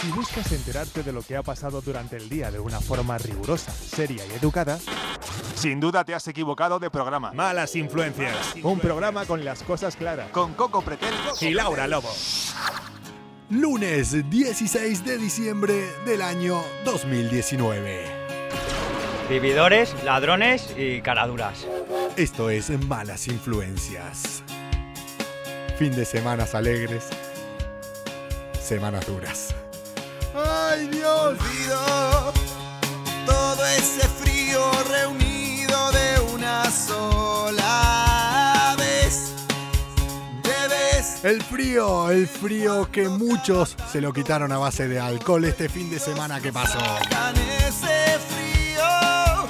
Si 0.00 0.10
buscas 0.10 0.52
enterarte 0.52 1.02
de 1.02 1.12
lo 1.12 1.22
que 1.22 1.36
ha 1.36 1.42
pasado 1.42 1.80
durante 1.80 2.16
el 2.16 2.28
día 2.28 2.50
de 2.50 2.60
una 2.60 2.80
forma 2.80 3.16
rigurosa, 3.18 3.72
seria 3.72 4.24
y 4.26 4.32
educada, 4.32 4.78
sin 5.54 5.80
duda 5.80 6.04
te 6.04 6.14
has 6.14 6.28
equivocado 6.28 6.78
de 6.78 6.90
programa. 6.90 7.32
Malas 7.32 7.74
Influencias. 7.76 8.54
Un 8.62 8.78
programa 8.78 9.24
con 9.24 9.44
las 9.44 9.62
cosas 9.62 9.96
claras. 9.96 10.30
Con 10.30 10.54
Coco 10.54 10.82
Pretel 10.82 11.14
y 11.40 11.50
Laura 11.54 11.86
Lobo. 11.86 12.10
Lunes 13.48 14.28
16 14.28 15.04
de 15.04 15.18
diciembre 15.18 15.88
del 16.04 16.20
año 16.20 16.62
2019. 16.84 18.04
Vividores, 19.30 19.94
ladrones 20.04 20.74
y 20.76 21.00
caraduras. 21.00 21.66
Esto 22.16 22.50
es 22.50 22.70
Malas 22.86 23.28
Influencias. 23.28 24.42
Fin 25.78 25.94
de 25.96 26.04
semanas 26.04 26.54
alegres, 26.54 27.08
semanas 28.60 29.06
duras. 29.06 29.54
¡Ay, 30.36 30.88
Dios! 30.88 31.16
Olvido 31.16 32.32
todo 33.24 33.64
ese 33.66 34.06
frío 34.06 34.60
reunido 34.90 35.90
de 35.92 36.20
una 36.34 36.70
sola 36.70 38.74
vez. 38.78 39.32
Debes 40.42 41.24
El 41.24 41.42
frío, 41.42 42.10
el 42.10 42.28
frío 42.28 42.90
que 42.92 43.08
muchos 43.08 43.76
se 43.90 44.02
lo 44.02 44.12
quitaron 44.12 44.52
a 44.52 44.58
base 44.58 44.86
de 44.88 45.00
alcohol 45.00 45.46
este 45.46 45.70
fin 45.70 45.88
de 45.90 45.98
semana 45.98 46.38
que 46.40 46.52
pasó. 46.52 46.78
ese 47.66 48.18
frío. 48.28 49.46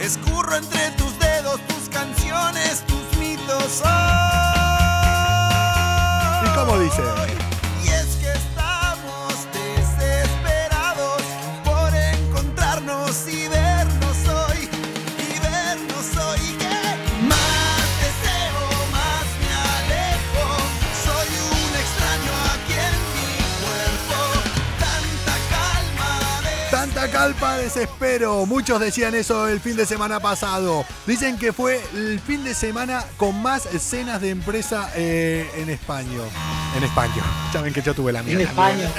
Escurro 0.00 0.56
entre 0.56 0.90
tus 0.92 1.16
dedos 1.18 1.60
tus 1.68 1.88
canciones, 1.90 2.82
tus 2.86 3.18
mitos. 3.18 3.82
¿Y 6.44 6.48
cómo 6.56 6.78
dice? 6.80 7.02
Desespero. 27.68 28.46
Muchos 28.46 28.80
decían 28.80 29.14
eso 29.14 29.46
el 29.46 29.60
fin 29.60 29.76
de 29.76 29.84
semana 29.84 30.20
pasado. 30.20 30.86
Dicen 31.06 31.36
que 31.36 31.52
fue 31.52 31.82
el 31.94 32.18
fin 32.18 32.42
de 32.42 32.54
semana 32.54 33.04
con 33.18 33.42
más 33.42 33.66
escenas 33.66 34.22
de 34.22 34.30
empresa 34.30 34.90
eh, 34.94 35.50
en 35.54 35.68
España. 35.68 36.18
En 36.76 36.84
España. 36.84 37.22
Saben 37.52 37.74
que 37.74 37.82
yo 37.82 37.94
tuve 37.94 38.10
la 38.12 38.22
mía. 38.22 38.36
En. 38.36 38.40
España. 38.40 38.88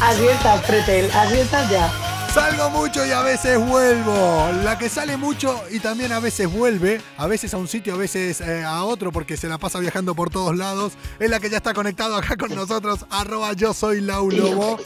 Adviertas, 0.00 0.64
Pretel, 0.64 1.10
adviertas 1.12 1.70
ya. 1.70 2.01
Salgo 2.34 2.70
mucho 2.70 3.04
y 3.04 3.10
a 3.10 3.20
veces 3.20 3.58
vuelvo. 3.58 4.48
La 4.64 4.78
que 4.78 4.88
sale 4.88 5.18
mucho 5.18 5.60
y 5.70 5.80
también 5.80 6.12
a 6.12 6.20
veces 6.20 6.50
vuelve, 6.50 7.00
a 7.18 7.26
veces 7.26 7.52
a 7.52 7.58
un 7.58 7.68
sitio, 7.68 7.92
a 7.92 7.96
veces 7.98 8.40
eh, 8.40 8.64
a 8.64 8.84
otro, 8.84 9.12
porque 9.12 9.36
se 9.36 9.48
la 9.48 9.58
pasa 9.58 9.78
viajando 9.80 10.14
por 10.14 10.30
todos 10.30 10.56
lados, 10.56 10.94
es 11.18 11.28
la 11.28 11.40
que 11.40 11.50
ya 11.50 11.58
está 11.58 11.74
conectado 11.74 12.16
acá 12.16 12.36
con 12.38 12.54
nosotros, 12.54 13.00
arroba 13.10 13.52
yo 13.52 13.74
soy 13.74 14.00
Laulobo, 14.00 14.78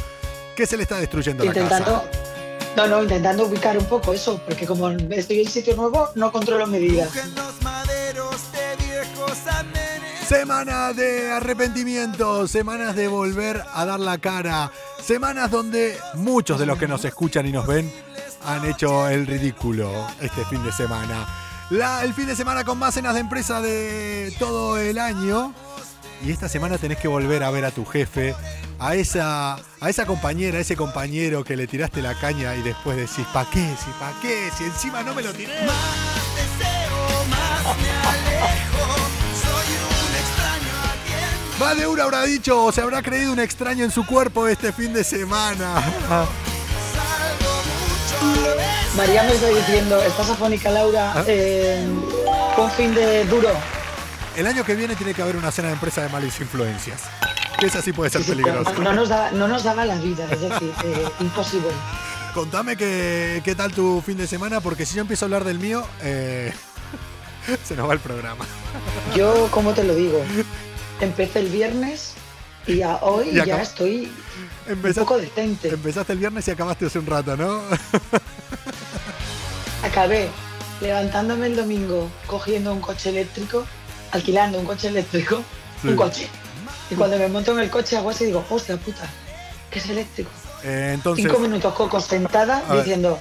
que 0.56 0.66
se 0.66 0.77
le 0.77 0.83
está 0.83 0.98
destruyendo 0.98 1.44
la 1.44 1.50
Intentando. 1.50 2.03
casa. 2.03 2.11
No, 2.77 2.86
no, 2.88 3.03
intentando 3.03 3.47
ubicar 3.47 3.78
un 3.78 3.86
poco 3.86 4.12
eso, 4.12 4.41
porque 4.44 4.66
como 4.66 4.91
estoy 4.91 5.41
en 5.42 5.48
sitio 5.48 5.77
nuevo, 5.77 6.08
no 6.16 6.33
controlo 6.33 6.66
medidas. 6.66 7.14
en 7.16 7.34
los 7.36 7.62
maderos 7.62 8.36
de 8.53 8.84
viejos 8.84 9.38
andenes. 9.47 9.75
Semana 10.28 10.92
de 10.92 11.30
arrepentimiento, 11.30 12.48
semanas 12.48 12.96
de 12.96 13.06
volver 13.06 13.62
a 13.72 13.84
dar 13.84 14.00
la 14.00 14.19
cara, 14.19 14.72
semanas 15.00 15.50
donde 15.52 15.96
muchos 16.14 16.59
de 16.59 16.66
los 16.66 16.78
que 16.78 16.88
nos 16.88 17.04
escuchan 17.04 17.47
y 17.47 17.53
nos 17.53 17.64
ven 17.66 17.91
han 18.44 18.64
hecho 18.64 19.09
el 19.09 19.26
ridículo 19.26 19.88
este 20.20 20.44
fin 20.47 20.64
de 20.64 20.72
semana. 20.72 21.26
La- 21.70 22.03
el 22.03 22.12
fin 22.12 22.26
de 22.26 22.34
semana 22.34 22.64
con 22.64 22.76
más 22.78 22.94
cenas 22.94 23.14
de 23.14 23.20
empresa 23.20 23.60
de 23.60 24.34
todo 24.38 24.78
el 24.78 24.98
año. 24.98 25.54
Y 26.25 26.32
esta 26.32 26.48
semana 26.48 26.78
tenés 26.78 26.98
que 26.98 27.08
volver 27.08 27.44
a 27.44 27.50
ver 27.50 27.64
a 27.64 27.70
tu 27.70 27.84
jefe, 27.84 28.34
a 28.81 28.94
esa, 28.97 29.54
a 29.54 29.88
esa 29.91 30.06
compañera, 30.06 30.58
a 30.58 30.60
ese 30.62 30.75
compañero 30.75 31.44
que 31.44 31.56
le 31.56 31.66
tiraste 31.66 32.03
la 32.03 32.14
caña 32.19 32.56
y 32.56 32.62
después 32.62 32.97
decís, 32.97 33.26
¿pa' 33.32 33.48
qué? 33.50 33.60
Si 33.60 33.91
pa' 34.00 34.12
qué? 34.22 34.50
Si 34.56 34.64
encima 34.64 35.03
no 35.03 35.14
me 35.14 35.22
lo 35.22 35.32
tiré. 35.32 35.53
Más 41.59 41.77
de 41.77 41.87
uno 41.87 42.03
habrá 42.03 42.22
dicho 42.25 42.65
o 42.65 42.72
se 42.72 42.83
habrá 42.83 43.03
creído 43.03 43.33
un 43.33 43.41
extraño 43.41 43.84
en 43.84 43.91
su 43.91 44.05
cuerpo 44.05 44.47
este 44.47 44.72
fin 44.72 44.93
de 44.93 45.03
semana. 45.05 45.83
María 48.97 49.22
me 49.22 49.33
está 49.34 49.49
diciendo, 49.49 50.00
estás 50.03 50.31
afónica, 50.31 50.71
Laura. 50.71 51.12
¿Ah? 51.17 51.25
eh, 51.27 51.87
un 52.59 52.71
fin 52.72 52.94
de 52.94 53.25
duro. 53.25 53.49
El 54.37 54.47
año 54.47 54.65
que 54.65 54.75
viene 54.75 54.94
tiene 54.97 55.15
que 55.15 55.22
haber 55.22 55.37
una 55.37 55.50
cena 55.50 55.69
de 55.69 55.75
empresa 55.75 56.03
de 56.03 56.11
malas 56.11 56.39
influencias. 56.41 57.03
Que 57.59 57.67
esa 57.67 57.81
sí 57.81 57.93
puede 57.93 58.11
ser 58.11 58.23
peligrosa. 58.23 58.73
No 58.75 58.93
nos, 58.93 59.09
da, 59.09 59.31
no 59.33 59.49
nos 59.49 59.65
daba 59.65 59.87
la 59.87 59.97
vida, 59.97 60.25
es 60.31 60.41
decir, 60.43 60.73
eh, 60.84 61.09
imposible. 61.21 61.69
Contame 62.34 62.77
que- 62.77 63.41
qué 63.43 63.55
tal 63.55 63.73
tu 63.73 64.03
fin 64.05 64.19
de 64.19 64.27
semana, 64.27 64.61
porque 64.61 64.84
si 64.84 64.94
yo 64.97 65.00
empiezo 65.00 65.25
a 65.25 65.27
hablar 65.27 65.44
del 65.44 65.59
mío, 65.59 65.87
eh, 66.03 66.53
se 67.65 67.75
nos 67.77 67.88
va 67.88 67.94
el 67.94 68.00
programa. 68.00 68.44
Yo, 69.15 69.49
como 69.50 69.73
te 69.73 69.84
lo 69.84 69.94
digo, 69.94 70.23
empecé 71.00 71.40
el 71.40 71.48
viernes 71.48 72.14
y 72.66 72.82
a 72.82 72.96
hoy 72.96 73.28
Y 73.30 73.44
ya 73.44 73.62
estoy 73.62 74.12
un 74.68 74.92
poco 74.94 75.18
detente. 75.18 75.68
empezaste 75.68 76.12
el 76.12 76.18
viernes 76.18 76.46
y 76.48 76.50
acabaste 76.50 76.86
hace 76.86 76.98
un 76.98 77.06
rato, 77.06 77.36
¿no? 77.36 77.62
Acabé 79.82 80.28
levantándome 80.80 81.46
el 81.46 81.56
domingo 81.56 82.10
cogiendo 82.26 82.72
un 82.72 82.80
coche 82.80 83.10
eléctrico, 83.10 83.64
alquilando 84.12 84.58
un 84.58 84.66
coche 84.66 84.88
eléctrico, 84.88 85.42
Sí. 85.82 85.88
un 85.88 85.96
coche. 85.96 86.28
Y 86.90 86.94
cuando 86.94 87.18
me 87.18 87.28
monto 87.28 87.52
en 87.52 87.60
el 87.60 87.70
coche 87.70 87.96
hago 87.96 88.10
así 88.10 88.24
y 88.24 88.26
digo, 88.28 88.44
hostia 88.48 88.76
puta, 88.76 89.08
que 89.70 89.78
es 89.78 89.88
eléctrico. 89.88 90.30
Eh, 90.64 90.92
entonces, 90.94 91.24
Cinco 91.24 91.38
minutos 91.38 91.74
Coco 91.74 92.00
sentada 92.00 92.58
A 92.66 92.72
ver. 92.74 92.84
diciendo, 92.84 93.18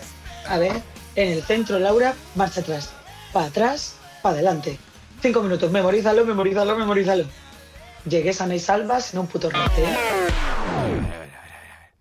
a 0.47 0.57
ver, 0.57 0.81
en 1.15 1.31
el 1.33 1.43
centro 1.43 1.79
Laura, 1.79 2.13
marcha 2.35 2.61
atrás, 2.61 2.91
para 3.33 3.47
atrás, 3.47 3.95
para 4.21 4.35
adelante. 4.35 4.79
Cinco 5.21 5.41
minutos, 5.41 5.71
memorízalo, 5.71 6.25
memorízalo, 6.25 6.77
memorízalo. 6.77 7.25
Llegué 8.05 8.33
sana 8.33 8.55
y 8.55 8.59
salva 8.59 9.01
sin 9.01 9.19
un 9.19 9.27
puto 9.27 9.49
rete. 9.49 9.83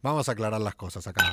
vamos 0.02 0.28
a 0.28 0.32
aclarar 0.32 0.60
las 0.60 0.74
cosas 0.74 1.06
acá. 1.06 1.32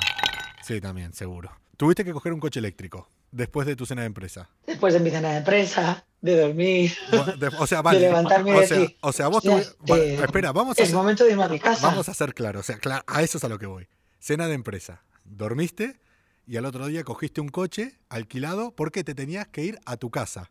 Sí, 0.62 0.80
también, 0.80 1.12
seguro. 1.12 1.50
Tuviste 1.76 2.04
que 2.04 2.12
coger 2.12 2.32
un 2.32 2.40
coche 2.40 2.58
eléctrico 2.60 3.08
después 3.30 3.66
de 3.66 3.76
tu 3.76 3.84
cena 3.86 4.02
de 4.02 4.06
empresa. 4.06 4.48
Después 4.66 4.94
de 4.94 5.00
mi 5.00 5.10
cena 5.10 5.30
de 5.30 5.38
empresa, 5.38 6.04
de 6.20 6.40
dormir, 6.40 6.92
De- 7.38 7.48
o 7.58 7.66
sea, 7.66 7.82
vale. 7.82 8.00
levantarme 8.00 8.50
y 8.50 8.54
o, 8.54 8.66
sea, 8.66 8.78
decir, 8.78 8.96
o 9.00 9.12
sea, 9.12 9.28
vos 9.28 9.44
"Hostia, 9.44 9.58
tuvi- 9.58 9.90
va- 9.90 9.98
eh, 9.98 10.14
espera, 10.14 10.52
vamos 10.52 10.78
a 10.78 10.82
es 10.82 10.88
hacer- 10.88 10.96
momento 10.96 11.24
de 11.24 11.30
irme 11.32 11.44
a 11.44 11.48
mi 11.48 11.58
casa. 11.58 11.86
Vamos 11.86 12.08
a 12.08 12.14
ser 12.14 12.32
claros, 12.34 12.60
o 12.60 12.72
sea, 12.72 13.02
a 13.06 13.22
eso 13.22 13.38
es 13.38 13.44
a 13.44 13.48
lo 13.48 13.58
que 13.58 13.66
voy. 13.66 13.88
Cena 14.20 14.46
de 14.46 14.54
empresa. 14.54 15.02
Dormiste 15.24 16.00
y 16.46 16.56
al 16.56 16.64
otro 16.64 16.86
día 16.86 17.02
cogiste 17.04 17.40
un 17.40 17.48
coche 17.48 17.98
alquilado 18.08 18.70
porque 18.74 19.02
te 19.04 19.14
tenías 19.14 19.48
que 19.48 19.64
ir 19.64 19.80
a 19.84 19.96
tu 19.96 20.10
casa. 20.10 20.50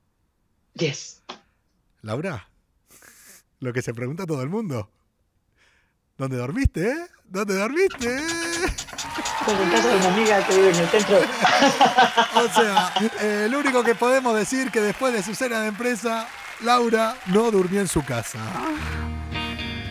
Yes. 0.74 1.24
Laura, 2.02 2.50
lo 3.62 3.72
que 3.72 3.82
se 3.82 3.94
pregunta 3.94 4.26
todo 4.26 4.42
el 4.42 4.50
mundo. 4.50 4.90
¿Dónde 6.18 6.38
dormiste, 6.38 6.90
eh? 6.90 7.08
¿Dónde 7.24 7.56
dormiste, 7.56 8.18
en 9.48 9.72
casa 9.72 9.90
de 9.90 9.96
una 9.96 10.14
amiga 10.14 10.46
que 10.46 10.56
vive 10.56 10.70
en 10.70 10.76
el 10.76 10.88
centro. 10.90 11.18
O 12.36 12.48
sea, 12.50 12.94
eh, 13.22 13.48
lo 13.50 13.60
único 13.60 13.84
que 13.84 13.96
podemos 13.96 14.36
decir 14.36 14.72
que 14.72 14.82
después 14.82 15.14
de 15.14 15.24
su 15.24 15.36
cena 15.36 15.62
de 15.62 15.68
empresa, 15.68 16.28
Laura 16.62 17.16
no 17.28 17.52
durmió 17.52 17.82
en 17.82 17.88
su 17.88 18.03
casa. 18.03 18.40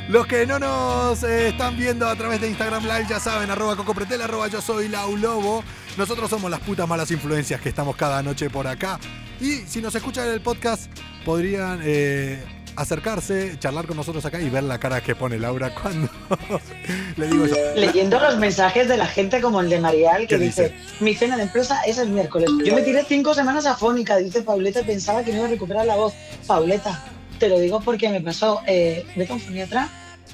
Los 0.09 0.27
que 0.27 0.47
no 0.47 0.59
nos 0.59 1.23
eh, 1.23 1.49
están 1.49 1.77
viendo 1.77 2.09
a 2.09 2.17
través 2.17 2.41
de 2.41 2.49
Instagram 2.49 2.83
Live 2.83 3.07
ya 3.09 3.21
saben, 3.21 3.51
arroba 3.51 3.77
cocopretel, 3.77 4.21
arroba 4.23 4.49
yo 4.49 4.61
soy 4.61 4.89
Laulobo. 4.89 5.63
Nosotros 5.97 6.29
somos 6.29 6.51
las 6.51 6.61
putas 6.61 6.89
malas 6.89 7.11
influencias 7.11 7.61
que 7.61 7.69
estamos 7.69 7.97
cada 7.97 8.23
noche 8.23 8.51
por 8.51 8.67
acá. 8.67 8.99
Y 9.41 9.59
si 9.59 9.81
nos 9.81 9.95
escuchan 9.95 10.27
en 10.27 10.35
el 10.35 10.41
podcast, 10.41 10.91
podrían 11.25 11.81
eh, 11.83 12.60
acercarse, 12.81 13.59
charlar 13.59 13.87
con 13.87 13.97
nosotros 13.97 14.25
acá 14.25 14.41
y 14.41 14.49
ver 14.49 14.63
la 14.65 14.79
cara 14.79 15.03
que 15.03 15.15
pone 15.15 15.39
Laura 15.39 15.75
cuando 15.75 16.09
le 17.17 17.27
digo 17.29 17.45
eso. 17.45 17.57
Leyendo 17.77 18.19
los 18.19 18.39
mensajes 18.39 18.89
de 18.89 18.97
la 18.97 19.07
gente 19.07 19.41
como 19.41 19.61
el 19.61 19.69
de 19.69 19.79
Marial 19.79 20.23
que 20.23 20.39
¿Qué 20.39 20.39
dice, 20.39 20.71
dice? 20.71 21.05
mi 21.05 21.15
cena 21.15 21.37
de 21.37 21.43
empresa 21.43 21.83
es 21.83 21.99
el 21.99 22.09
miércoles. 22.09 22.49
Yo 22.65 22.75
me 22.75 22.83
tiré 22.83 23.05
cinco 23.05 23.35
semanas 23.35 23.67
afónica, 23.67 24.17
dice 24.17 24.43
Pauleta, 24.43 24.81
y 24.81 24.85
pensaba 24.85 25.23
que 25.23 25.31
no 25.31 25.39
iba 25.39 25.47
a 25.47 25.51
recuperar 25.51 25.85
la 25.85 25.97
voz. 25.97 26.15
Pauleta, 26.47 27.05
te 27.39 27.49
lo 27.49 27.59
digo 27.59 27.81
porque 27.81 28.09
me 28.09 28.21
pasó, 28.23 28.63
eh, 28.67 29.05
vete 29.15 29.33
a 29.33 29.35
un 29.35 29.41
foniatra 29.41 29.89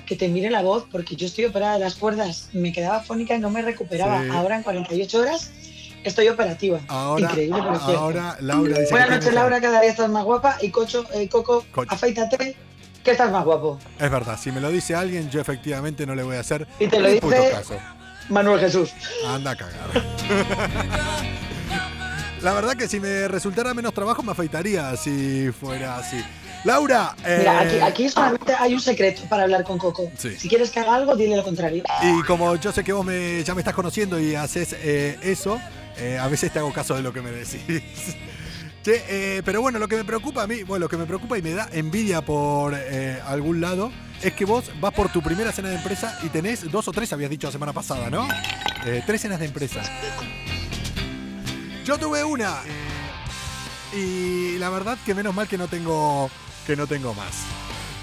que 0.07 0.15
te 0.15 0.29
mire 0.29 0.49
la 0.51 0.63
voz, 0.63 0.85
porque 0.91 1.17
yo 1.17 1.27
estoy 1.27 1.47
operada 1.47 1.75
de 1.75 1.81
las 1.81 1.97
cuerdas, 1.97 2.51
me 2.53 2.73
quedaba 2.73 2.99
afónica 2.99 3.35
y 3.35 3.41
no 3.41 3.51
me 3.51 3.63
recuperaba. 3.63 4.23
Sí. 4.23 4.29
Ahora 4.31 4.57
en 4.57 4.63
48 4.63 5.19
horas 5.19 5.51
estoy 6.09 6.29
operativa. 6.29 6.81
Ahora, 6.89 7.29
Increíble, 7.29 7.59
pero 7.87 7.99
ahora 7.99 8.37
Laura 8.41 8.79
dice 8.79 8.91
Buenas 8.91 9.11
noches, 9.11 9.35
Laura, 9.35 9.61
cada 9.61 9.81
día 9.81 9.91
estás 9.91 10.09
más 10.11 10.25
guapa. 10.25 10.57
Y 10.61 10.71
Cocho, 10.71 11.05
eh, 11.15 11.29
Coco, 11.29 11.65
Cocho. 11.73 11.93
afeítate, 11.93 12.57
que 13.05 13.11
estás 13.11 13.31
más 13.31 13.45
guapo. 13.45 13.79
Es 13.99 14.11
verdad, 14.11 14.39
si 14.41 14.51
me 14.53 14.61
lo 14.61 14.71
dice 14.71 14.95
alguien, 14.95 15.31
yo 15.31 15.41
efectivamente 15.41 16.07
no 16.07 16.15
le 16.15 16.23
voy 16.23 16.37
a 16.37 16.41
hacer 16.41 16.67
Y 16.81 16.87
te 16.89 16.99
lo 17.01 17.09
puto 17.21 17.35
dice- 17.37 17.51
caso. 17.51 17.75
Manuel 18.29 18.59
Jesús. 18.61 18.93
Anda 19.27 19.53
a 19.53 19.57
cagar. 19.57 19.91
La 22.43 22.53
verdad 22.53 22.75
que 22.77 22.87
si 22.87 23.01
me 23.01 23.29
resultara 23.29 23.73
menos 23.75 23.93
trabajo 23.95 24.23
me 24.23 24.33
afeitaría 24.33 24.95
si 24.97 25.51
fuera 25.59 25.97
así. 25.99 26.23
Laura, 26.65 27.15
eh, 27.25 27.37
Mira, 27.41 27.61
aquí, 27.61 27.79
aquí 27.81 28.09
solamente 28.09 28.53
hay 28.59 28.75
un 28.75 28.81
secreto 28.81 29.23
para 29.29 29.45
hablar 29.45 29.63
con 29.65 29.79
Coco. 29.79 30.11
Sí. 30.17 30.37
Si 30.37 30.49
quieres 30.49 30.71
que 30.71 30.81
haga 30.81 30.97
algo, 30.97 31.15
dile 31.15 31.37
lo 31.37 31.45
contrario. 31.45 31.85
y 32.03 32.23
como 32.25 32.57
yo 32.57 32.73
sé 32.73 32.83
que 32.83 32.93
vos 32.93 33.05
me, 33.07 33.43
ya 33.45 33.55
me 33.55 33.61
estás 33.61 33.75
conociendo 33.75 34.19
y 34.19 34.35
haces 34.35 34.75
eh, 34.81 35.17
eso, 35.23 35.61
eh, 35.99 36.19
a 36.19 36.29
veces 36.29 36.53
te 36.53 36.59
hago 36.59 36.73
caso 36.73 36.95
de 36.95 37.03
lo 37.03 37.13
que 37.13 37.23
me 37.23 37.31
decís. 37.31 38.17
Eh, 38.89 39.43
pero 39.45 39.61
bueno, 39.61 39.81
lo 39.81 39.89
que 39.89 39.97
me 39.97 40.05
preocupa 40.05 40.45
a 40.45 40.47
mí, 40.47 40.63
bueno, 40.63 40.85
lo 40.85 40.89
que 40.89 40.97
me 40.97 41.07
preocupa 41.07 41.37
y 41.37 41.43
me 41.43 41.51
da 41.51 41.69
envidia 41.73 42.25
por 42.25 42.73
eh, 42.73 43.21
algún 43.27 43.61
lado, 43.61 43.91
es 44.23 44.33
que 44.35 44.45
vos 44.45 44.71
vas 44.81 44.95
por 44.95 45.11
tu 45.11 45.21
primera 45.23 45.51
cena 45.51 45.71
de 45.71 45.75
empresa 45.75 46.17
y 46.23 46.29
tenés 46.29 46.71
dos 46.71 46.87
o 46.87 46.93
tres, 46.93 47.13
habías 47.13 47.29
dicho 47.29 47.49
la 47.49 47.53
semana 47.53 47.73
pasada, 47.73 48.11
¿no? 48.11 48.29
Tres 49.05 49.23
cenas 49.23 49.41
de 49.41 49.47
empresa. 49.47 49.83
Yo 51.85 51.99
tuve 51.99 52.23
una 52.23 52.61
y 53.93 54.57
la 54.59 54.71
verdad 54.71 54.99
que 55.05 55.15
menos 55.17 55.35
mal 55.35 55.49
que 55.49 55.59
no 55.59 55.67
tengo 55.67 56.31
que 56.65 56.77
no 56.77 56.87
tengo 56.87 57.13
más. 57.13 57.56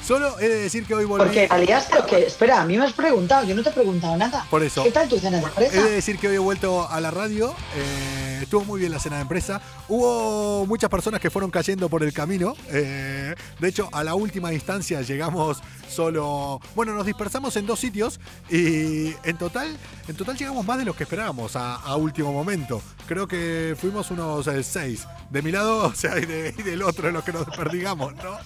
Solo 0.05 0.37
he 0.39 0.49
de 0.49 0.55
decir 0.63 0.85
que 0.85 0.93
hoy 0.95 1.05
volví. 1.05 1.23
Porque 1.23 1.47
la 1.47 1.57
liaste 1.57 1.97
o 1.97 2.05
qué? 2.05 2.25
Espera, 2.27 2.61
a 2.61 2.65
mí 2.65 2.77
me 2.77 2.85
has 2.85 2.91
preguntado, 2.93 3.45
yo 3.47 3.55
no 3.55 3.63
te 3.63 3.69
he 3.69 3.73
preguntado 3.73 4.17
nada. 4.17 4.45
Por 4.49 4.61
eso. 4.61 4.83
¿Qué 4.83 4.91
tal 4.91 5.07
tu 5.07 5.17
cena 5.17 5.37
de 5.37 5.43
He 5.43 5.47
empresa? 5.47 5.83
de 5.83 5.91
decir 5.91 6.19
que 6.19 6.27
hoy 6.27 6.35
he 6.35 6.39
vuelto 6.39 6.89
a 6.89 6.99
la 6.99 7.09
radio. 7.09 7.55
eh, 7.75 8.39
estuvo 8.41 8.65
muy 8.65 8.81
bien 8.81 8.91
la 8.91 8.99
cena 8.99 9.15
de 9.15 9.21
empresa. 9.21 9.61
Hubo 9.87 10.65
muchas 10.65 10.89
personas 10.89 11.21
que 11.21 11.29
fueron 11.29 11.49
cayendo 11.49 11.87
por 11.87 12.03
el 12.03 12.11
camino. 12.11 12.53
eh, 12.69 13.33
de 13.59 13.67
hecho, 13.69 13.87
a 13.93 14.03
la 14.03 14.15
última 14.15 14.51
instancia 14.51 15.01
llegamos 15.01 15.59
solo. 15.89 16.59
Bueno, 16.75 16.93
nos 16.93 17.05
dispersamos 17.05 17.55
en 17.55 17.65
dos 17.65 17.79
sitios 17.79 18.19
y 18.49 19.13
en 19.23 19.37
total, 19.37 19.77
en 20.09 20.15
total 20.17 20.35
llegamos 20.37 20.65
más 20.65 20.77
de 20.79 20.85
los 20.85 20.97
que 20.97 21.03
esperábamos 21.03 21.55
a, 21.55 21.75
a 21.75 21.95
último 21.95 22.33
momento. 22.33 22.81
Creo 23.07 23.25
que 23.27 23.75
fuimos 23.79 24.11
unos 24.11 24.47
eh, 24.47 24.63
seis. 24.63 25.07
De 25.29 25.41
mi 25.41 25.51
lado, 25.53 25.77
o 25.87 25.95
sea, 25.95 26.17
y, 26.19 26.25
de- 26.25 26.53
y 26.57 26.61
del 26.61 26.83
otro 26.83 27.07
de 27.07 27.13
los 27.13 27.23
que 27.23 27.31
nos 27.31 27.45
desperdigamos, 27.45 28.13
¿no? 28.15 28.37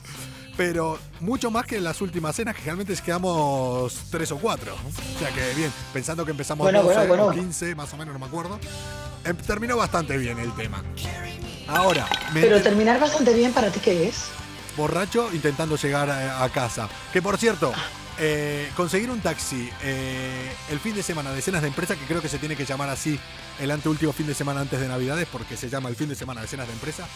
Pero 0.57 0.97
mucho 1.19 1.51
más 1.51 1.65
que 1.67 1.77
en 1.77 1.83
las 1.83 2.01
últimas 2.01 2.35
cenas, 2.35 2.55
que 2.55 2.61
generalmente 2.61 2.99
quedamos 3.01 3.93
tres 4.09 4.31
o 4.31 4.37
cuatro. 4.39 4.73
O 4.73 5.19
sea 5.19 5.29
que 5.29 5.53
bien, 5.55 5.71
pensando 5.93 6.25
que 6.25 6.31
empezamos 6.31 6.65
Bueno, 6.65 6.81
12 6.83 6.95
bueno, 7.07 7.25
bueno. 7.25 7.25
o 7.27 7.31
15, 7.43 7.75
más 7.75 7.93
o 7.93 7.97
menos, 7.97 8.13
no 8.13 8.19
me 8.19 8.25
acuerdo. 8.25 8.59
Em, 9.23 9.35
terminó 9.37 9.77
bastante 9.77 10.17
bien 10.17 10.39
el 10.39 10.51
tema. 10.55 10.83
Ahora, 11.67 12.07
me 12.33 12.41
Pero 12.41 12.61
terminar 12.61 12.99
bastante 12.99 13.33
bien 13.33 13.53
para 13.53 13.69
ti, 13.69 13.79
¿qué 13.79 14.07
es? 14.07 14.25
borracho 14.75 15.29
intentando 15.33 15.75
llegar 15.75 16.07
a, 16.09 16.43
a 16.43 16.49
casa. 16.49 16.87
Que 17.11 17.19
por 17.21 17.37
cierto, 17.39 17.73
eh, 18.19 18.69
conseguir 18.75 19.09
un 19.09 19.19
taxi 19.21 19.69
eh, 19.83 20.51
el 20.71 20.79
fin 20.79 20.95
de 20.95 21.03
semana 21.03 21.31
de 21.31 21.41
cenas 21.41 21.61
de 21.61 21.67
empresa, 21.67 21.95
que 21.95 22.05
creo 22.05 22.21
que 22.21 22.29
se 22.29 22.39
tiene 22.39 22.55
que 22.55 22.65
llamar 22.65 22.89
así 22.89 23.19
el 23.59 23.71
anteúltimo 23.71 24.13
fin 24.13 24.27
de 24.27 24.33
semana 24.33 24.61
antes 24.61 24.79
de 24.79 24.87
Navidades, 24.87 25.27
porque 25.31 25.55
se 25.57 25.69
llama 25.69 25.89
el 25.89 25.95
fin 25.95 26.09
de 26.09 26.15
semana 26.15 26.41
de 26.41 26.47
cenas 26.47 26.67
de 26.67 26.73
empresa, 26.73 27.07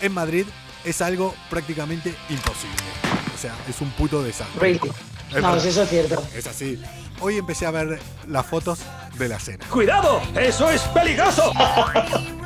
en 0.00 0.12
Madrid 0.14 0.46
es 0.84 1.00
algo 1.02 1.34
prácticamente 1.50 2.14
imposible. 2.28 2.82
O 3.34 3.38
sea, 3.40 3.54
es 3.68 3.80
un 3.80 3.90
puto 3.92 4.22
desastre. 4.22 4.60
Really. 4.60 4.80
Es 5.30 5.42
No, 5.42 5.52
verdad. 5.52 5.66
eso 5.66 5.82
es 5.82 5.88
cierto. 5.90 6.22
Es 6.34 6.46
así. 6.46 6.82
Hoy 7.20 7.36
empecé 7.36 7.66
a 7.66 7.70
ver 7.70 7.98
las 8.28 8.46
fotos 8.46 8.78
de 9.18 9.28
la 9.28 9.38
cena. 9.40 9.64
¡Cuidado! 9.68 10.22
¡Eso 10.36 10.70
es 10.70 10.80
peligroso! 10.82 11.52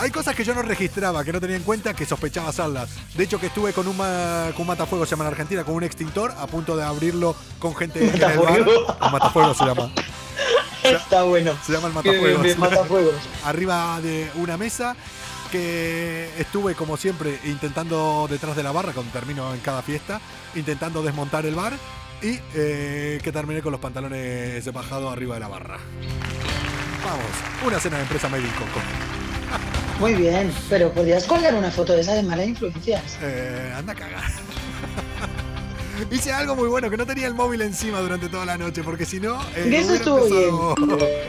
Hay 0.00 0.10
cosas 0.10 0.34
que 0.34 0.44
yo 0.44 0.54
no 0.54 0.62
registraba, 0.62 1.22
que 1.24 1.32
no 1.32 1.40
tenía 1.40 1.56
en 1.56 1.62
cuenta, 1.62 1.92
que 1.94 2.06
sospechaba 2.06 2.48
hacerlas. 2.48 2.88
De 3.14 3.24
hecho, 3.24 3.38
que 3.38 3.46
estuve 3.48 3.72
con 3.72 3.86
un, 3.86 3.96
ma- 3.96 4.48
con 4.52 4.62
un 4.62 4.68
matafuego, 4.68 5.04
se 5.04 5.10
llama 5.10 5.24
en 5.24 5.32
Argentina, 5.32 5.62
con 5.64 5.74
un 5.74 5.82
extintor, 5.84 6.32
a 6.38 6.46
punto 6.46 6.76
de 6.76 6.84
abrirlo 6.84 7.36
con 7.58 7.74
gente 7.76 8.02
en 8.08 8.14
el 8.14 8.38
bar. 8.38 8.62
Un 8.62 9.12
matafuego 9.12 9.52
se 9.54 9.64
llama. 9.64 9.90
Está 10.82 11.22
bueno. 11.24 11.52
Se 11.66 11.72
llama 11.72 11.88
el 11.88 11.92
bien, 11.92 12.04
matafuegos. 12.04 12.42
bien, 12.42 12.60
matafuegos. 12.60 13.14
Arriba 13.44 14.00
de 14.00 14.30
una 14.36 14.56
mesa 14.56 14.96
que 15.52 16.30
estuve, 16.38 16.74
como 16.74 16.96
siempre, 16.96 17.38
intentando 17.44 18.26
detrás 18.30 18.56
de 18.56 18.62
la 18.62 18.72
barra, 18.72 18.92
cuando 18.92 19.12
termino 19.12 19.52
en 19.52 19.60
cada 19.60 19.82
fiesta, 19.82 20.20
intentando 20.54 21.02
desmontar 21.02 21.44
el 21.44 21.54
bar 21.54 21.74
y 22.22 22.38
eh, 22.54 23.20
que 23.22 23.32
terminé 23.32 23.60
con 23.60 23.72
los 23.72 23.80
pantalones 23.80 24.72
bajados 24.72 25.12
arriba 25.12 25.34
de 25.34 25.40
la 25.40 25.48
barra. 25.48 25.78
Vamos, 27.04 27.66
una 27.66 27.80
cena 27.80 27.96
de 27.96 28.02
empresa 28.02 28.28
Made 28.28 28.42
in 28.42 28.50
Coco. 28.52 28.80
Muy 30.00 30.14
bien, 30.14 30.52
pero 30.70 30.90
podrías 30.92 31.24
colgar 31.24 31.54
una 31.54 31.70
foto 31.70 31.92
de 31.92 32.00
esa 32.00 32.14
de 32.14 32.22
malas 32.22 32.46
influencias. 32.46 33.02
Eh, 33.22 33.72
anda 33.76 33.92
a 33.92 33.96
cagar. 33.96 34.24
Hice 36.10 36.32
algo 36.32 36.56
muy 36.56 36.68
bueno, 36.68 36.88
que 36.88 36.96
no 36.96 37.04
tenía 37.04 37.26
el 37.26 37.34
móvil 37.34 37.60
encima 37.60 38.00
durante 38.00 38.30
toda 38.30 38.46
la 38.46 38.56
noche, 38.56 38.82
porque 38.82 39.04
si 39.04 39.20
no... 39.20 39.38
eh, 39.54 39.70
eso 39.76 39.92
estuvo 39.94 40.26
empezado- 40.26 40.74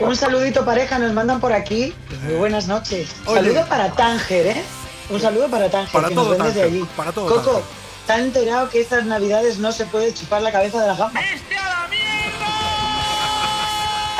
Un 0.00 0.16
saludito 0.16 0.64
pareja, 0.64 0.98
nos 0.98 1.12
mandan 1.12 1.38
por 1.40 1.52
aquí. 1.52 1.92
Muy 2.24 2.34
buenas 2.36 2.66
noches. 2.66 3.10
Oye. 3.26 3.40
Saludo 3.42 3.66
para 3.68 3.92
Tánger, 3.92 4.46
¿eh? 4.46 4.62
Un 5.10 5.20
saludo 5.20 5.48
para 5.50 5.68
Tánger, 5.70 5.92
Para 5.92 6.08
que 6.08 6.14
todo 6.14 6.30
nos 6.30 6.38
ven 6.38 6.46
desde 6.46 6.60
Tánger, 6.62 6.80
allí. 6.80 6.88
para 6.96 7.12
todo 7.12 7.26
Coco, 7.28 7.42
Tánger. 7.50 7.62
¿te 8.06 8.12
has 8.14 8.20
enterado 8.20 8.70
que 8.70 8.80
estas 8.80 9.04
navidades 9.04 9.58
no 9.58 9.70
se 9.72 9.84
puede 9.84 10.14
chupar 10.14 10.40
la 10.40 10.50
cabeza 10.50 10.80
de 10.80 10.86
la 10.86 10.96
gamba? 10.96 11.20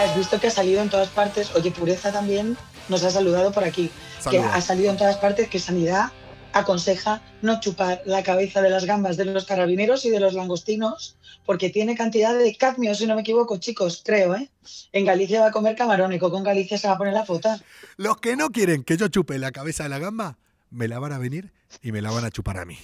Has 0.02 0.16
visto 0.16 0.40
que 0.40 0.48
ha 0.48 0.50
salido 0.50 0.82
en 0.82 0.90
todas 0.90 1.08
partes, 1.10 1.54
oye, 1.54 1.70
Pureza 1.70 2.10
también 2.10 2.56
nos 2.88 3.04
ha 3.04 3.10
saludado 3.12 3.52
por 3.52 3.62
aquí, 3.62 3.88
que 4.28 4.40
ha 4.40 4.60
salido 4.60 4.90
en 4.90 4.96
todas 4.96 5.16
partes 5.16 5.48
que 5.48 5.60
Sanidad 5.60 6.10
aconseja 6.52 7.22
no 7.40 7.60
chupar 7.60 8.02
la 8.04 8.24
cabeza 8.24 8.60
de 8.60 8.68
las 8.68 8.84
gambas 8.84 9.16
de 9.16 9.26
los 9.26 9.44
carabineros 9.44 10.04
y 10.04 10.10
de 10.10 10.18
los 10.18 10.34
langostinos 10.34 11.16
porque 11.46 11.70
tiene 11.70 11.94
cantidad 11.94 12.36
de 12.36 12.56
cadmio, 12.56 12.96
si 12.96 13.06
no 13.06 13.14
me 13.14 13.20
equivoco, 13.20 13.58
chicos, 13.58 14.02
creo, 14.04 14.34
¿eh? 14.34 14.50
En 14.92 15.04
Galicia 15.04 15.40
va 15.40 15.46
a 15.46 15.52
comer 15.52 15.76
camarón 15.76 16.12
y 16.12 16.18
Coco 16.18 16.36
en 16.36 16.44
Galicia 16.44 16.78
se 16.78 16.88
va 16.88 16.94
a 16.94 16.98
poner 16.98 17.14
la 17.14 17.24
foto. 17.24 17.48
Los 17.96 18.16
que 18.16 18.34
no 18.34 18.50
quieren 18.50 18.82
que 18.82 18.96
yo 18.96 19.06
chupe 19.06 19.38
la 19.38 19.52
cabeza 19.52 19.84
de 19.84 19.88
la 19.88 20.00
gamba, 20.00 20.36
me 20.70 20.88
la 20.88 20.98
van 20.98 21.12
a 21.12 21.18
venir 21.18 21.52
y 21.80 21.92
me 21.92 22.02
la 22.02 22.10
van 22.10 22.24
a 22.24 22.30
chupar 22.32 22.58
a 22.58 22.64
mí. 22.64 22.78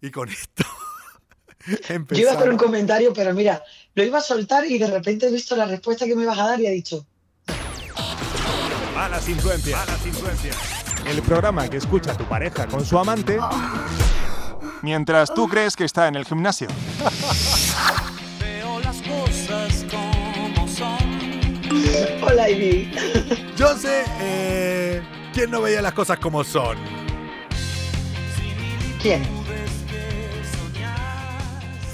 Y 0.00 0.12
con 0.12 0.28
esto... 0.28 0.64
Yo 2.10 2.18
iba 2.18 2.32
a 2.32 2.34
hacer 2.34 2.50
un 2.50 2.56
comentario, 2.56 3.12
pero 3.12 3.34
mira, 3.34 3.62
lo 3.94 4.04
iba 4.04 4.18
a 4.18 4.22
soltar 4.22 4.66
y 4.66 4.78
de 4.78 4.86
repente 4.86 5.28
he 5.28 5.30
visto 5.30 5.56
la 5.56 5.66
respuesta 5.66 6.04
que 6.06 6.14
me 6.14 6.22
ibas 6.22 6.38
a 6.38 6.48
dar 6.48 6.60
y 6.60 6.66
he 6.66 6.70
dicho, 6.70 7.06
Malas 8.94 9.28
influencias. 9.28 9.78
Malas 9.78 10.06
influencias. 10.06 10.56
El 11.04 11.20
programa 11.22 11.68
que 11.68 11.78
escucha 11.78 12.16
tu 12.16 12.24
pareja 12.24 12.66
con 12.66 12.84
su 12.84 12.96
amante 12.98 13.38
Mientras 14.82 15.32
tú 15.32 15.48
crees 15.48 15.76
que 15.76 15.84
está 15.84 16.08
en 16.08 16.14
el 16.14 16.26
gimnasio. 16.26 16.68
Veo 18.38 18.80
las 18.80 19.00
cosas 19.00 19.86
como 19.90 20.68
son. 20.68 20.98
hola 22.22 22.50
Ivy. 22.50 22.92
Yo 23.56 23.76
sé 23.78 24.04
eh, 24.20 25.02
quién 25.32 25.50
no 25.50 25.62
veía 25.62 25.80
las 25.80 25.94
cosas 25.94 26.18
como 26.18 26.44
son. 26.44 26.76
¿Quién? 29.00 29.43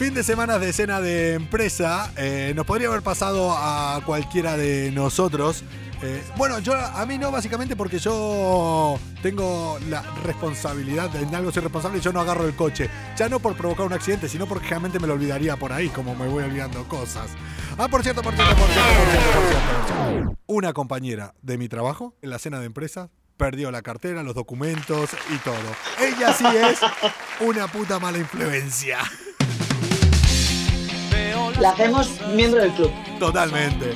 Fin 0.00 0.14
de 0.14 0.22
semana 0.22 0.58
de 0.58 0.72
cena 0.72 0.98
de 0.98 1.34
empresa. 1.34 2.10
eh, 2.16 2.54
nos 2.56 2.64
podría 2.64 2.88
haber 2.88 3.02
pasado 3.02 3.52
a 3.52 4.00
cualquiera 4.06 4.56
de 4.56 4.90
nosotros. 4.92 5.62
Eh, 6.00 6.24
bueno, 6.38 6.58
yo 6.60 6.74
a 6.74 7.04
mí 7.04 7.18
no, 7.18 7.30
básicamente 7.30 7.76
porque 7.76 7.98
yo 7.98 8.98
tengo 9.20 9.78
la 9.90 10.00
responsabilidad, 10.24 11.14
en 11.16 11.34
algo 11.34 11.52
soy 11.52 11.64
responsable 11.64 12.00
yo 12.00 12.14
no 12.14 12.20
agarro 12.22 12.46
el 12.46 12.56
coche. 12.56 12.88
Ya 13.18 13.28
no 13.28 13.40
por 13.40 13.54
provocar 13.58 13.84
un 13.84 13.92
accidente, 13.92 14.26
sino 14.30 14.46
porque 14.46 14.68
realmente 14.68 14.98
me 14.98 15.06
lo 15.06 15.12
olvidaría 15.12 15.56
por 15.56 15.70
ahí, 15.70 15.90
como 15.90 16.14
me 16.14 16.26
voy 16.28 16.44
olvidando 16.44 16.82
cosas. 16.88 17.28
Ah, 17.76 17.86
por 17.86 18.02
cierto, 18.02 18.22
por 18.22 18.34
cierto, 18.34 18.56
por 18.56 18.68
cierto, 18.68 18.94
por 18.94 19.10
cierto, 19.10 19.32
por 19.34 19.48
cierto, 19.50 19.68
por 19.74 20.12
cierto. 20.14 20.38
Una 20.46 20.72
compañera 20.72 21.34
de 21.42 21.58
mi 21.58 21.68
trabajo, 21.68 22.16
en 22.22 22.30
la 22.30 22.38
cena 22.38 22.58
de 22.58 22.64
empresa, 22.64 23.10
perdió 23.36 23.70
la 23.70 23.82
cartera, 23.82 24.22
los 24.22 24.34
documentos 24.34 25.10
y 25.28 25.36
todo. 25.44 25.56
Ella 25.98 26.32
sí 26.32 26.46
es 26.46 26.80
una 27.46 27.66
puta 27.66 27.98
mala 27.98 28.16
influencia. 28.16 29.00
La 31.60 31.70
hacemos 31.70 32.10
miembro 32.34 32.62
del 32.62 32.72
club. 32.72 32.90
Totalmente. 33.18 33.92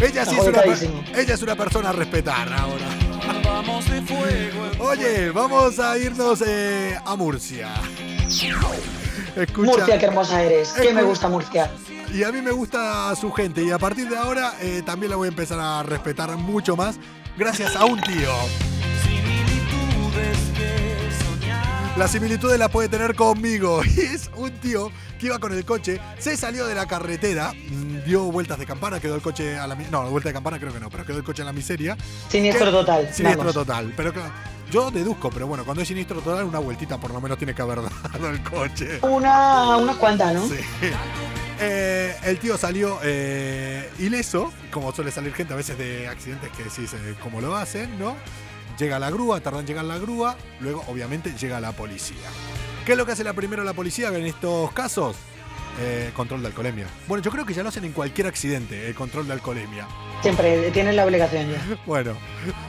Ella 0.00 0.24
sí 0.24 0.36
es 0.38 0.46
una, 0.46 0.62
ella 0.62 1.34
es 1.34 1.42
una 1.42 1.56
persona 1.56 1.90
a 1.90 1.92
respetar 1.92 2.52
ahora. 2.52 2.86
Vamos 3.44 3.90
de 3.90 4.02
fuego. 4.02 4.70
Oye, 4.80 5.30
vamos 5.30 5.78
a 5.78 5.98
irnos 5.98 6.42
eh, 6.46 6.96
a 7.04 7.16
Murcia. 7.16 7.70
Escucha, 9.36 9.70
Murcia, 9.70 9.98
qué 9.98 10.06
hermosa 10.06 10.42
eres. 10.42 10.72
Que 10.72 10.92
me 10.92 11.02
gusta 11.02 11.28
Murcia. 11.28 11.70
y 12.12 12.22
a 12.22 12.32
mí 12.32 12.40
me 12.42 12.50
gusta 12.50 13.14
su 13.16 13.32
gente 13.32 13.62
y 13.62 13.70
a 13.70 13.78
partir 13.78 14.08
de 14.08 14.16
ahora 14.16 14.54
eh, 14.60 14.82
también 14.84 15.10
la 15.10 15.16
voy 15.16 15.26
a 15.26 15.30
empezar 15.30 15.58
a 15.60 15.82
respetar 15.82 16.36
mucho 16.36 16.76
más 16.76 16.98
gracias 17.36 17.74
a 17.76 17.84
un 17.84 18.00
tío. 18.00 18.30
La 21.96 22.08
similitud 22.08 22.54
la 22.56 22.68
puede 22.68 22.88
tener 22.88 23.14
conmigo. 23.14 23.82
Y 23.84 24.00
es 24.14 24.30
un 24.34 24.50
tío 24.60 24.90
que 25.18 25.26
iba 25.26 25.38
con 25.38 25.52
el 25.52 25.64
coche, 25.64 26.00
se 26.18 26.36
salió 26.36 26.66
de 26.66 26.74
la 26.74 26.86
carretera, 26.86 27.52
mm, 27.52 28.04
dio 28.04 28.22
vueltas 28.24 28.58
de 28.58 28.66
campana, 28.66 28.98
quedó 28.98 29.14
el 29.14 29.22
coche 29.22 29.56
a 29.56 29.66
la 29.66 29.74
No, 29.76 30.10
vuelta 30.10 30.30
de 30.30 30.32
campana 30.32 30.58
creo 30.58 30.72
que 30.72 30.80
no, 30.80 30.90
pero 30.90 31.04
quedó 31.04 31.18
el 31.18 31.24
coche 31.24 31.42
en 31.42 31.46
la 31.46 31.52
miseria. 31.52 31.96
Siniestro 32.28 32.70
total. 32.70 33.08
Siniestro 33.12 33.38
vamos. 33.44 33.54
total. 33.54 33.92
Pero 33.96 34.12
claro, 34.12 34.32
Yo 34.70 34.90
deduzco, 34.90 35.30
pero 35.30 35.46
bueno, 35.46 35.64
cuando 35.64 35.82
es 35.82 35.88
siniestro 35.88 36.20
total, 36.22 36.44
una 36.44 36.58
vueltita 36.58 36.98
por 36.98 37.12
lo 37.12 37.20
menos 37.20 37.36
tiene 37.38 37.54
que 37.54 37.60
haber 37.62 37.80
dado 38.12 38.28
el 38.30 38.42
coche. 38.42 38.98
Una, 39.02 39.76
unas 39.76 39.96
cuantas, 39.96 40.32
¿no? 40.34 40.46
Sí. 40.48 40.56
Eh, 41.60 42.16
el 42.24 42.38
tío 42.38 42.56
salió 42.56 42.98
eh, 43.02 43.88
ileso, 43.98 44.50
como 44.72 44.90
suele 44.92 45.10
salir 45.12 45.32
gente 45.34 45.52
a 45.52 45.56
veces 45.56 45.76
de 45.78 46.08
accidentes 46.08 46.50
que 46.56 46.64
decís 46.64 46.92
eh, 46.94 47.14
cómo 47.22 47.40
lo 47.40 47.54
hacen, 47.54 47.98
¿no? 47.98 48.16
Llega 48.78 48.98
la 48.98 49.10
grúa, 49.10 49.40
tardan 49.40 49.60
en 49.60 49.66
llegar 49.66 49.84
la 49.84 49.98
grúa, 49.98 50.36
luego 50.60 50.82
obviamente 50.88 51.32
llega 51.38 51.60
la 51.60 51.72
policía. 51.72 52.16
¿Qué 52.86 52.92
es 52.92 52.98
lo 52.98 53.06
que 53.06 53.12
hace 53.12 53.22
la 53.24 53.32
primero 53.32 53.62
la 53.64 53.74
policía 53.74 54.08
en 54.08 54.26
estos 54.26 54.72
casos? 54.72 55.16
Eh, 55.80 56.10
control 56.14 56.42
de 56.42 56.48
alcoholemia. 56.48 56.86
Bueno, 57.08 57.22
yo 57.24 57.30
creo 57.30 57.46
que 57.46 57.54
ya 57.54 57.62
lo 57.62 57.70
hacen 57.70 57.84
en 57.84 57.92
cualquier 57.92 58.26
accidente, 58.26 58.88
el 58.88 58.94
control 58.94 59.26
de 59.26 59.32
alcoholemia. 59.32 59.86
Siempre 60.20 60.70
tienen 60.70 60.96
la 60.96 61.04
obligación 61.06 61.50
ya. 61.50 61.62
Bueno, 61.86 62.12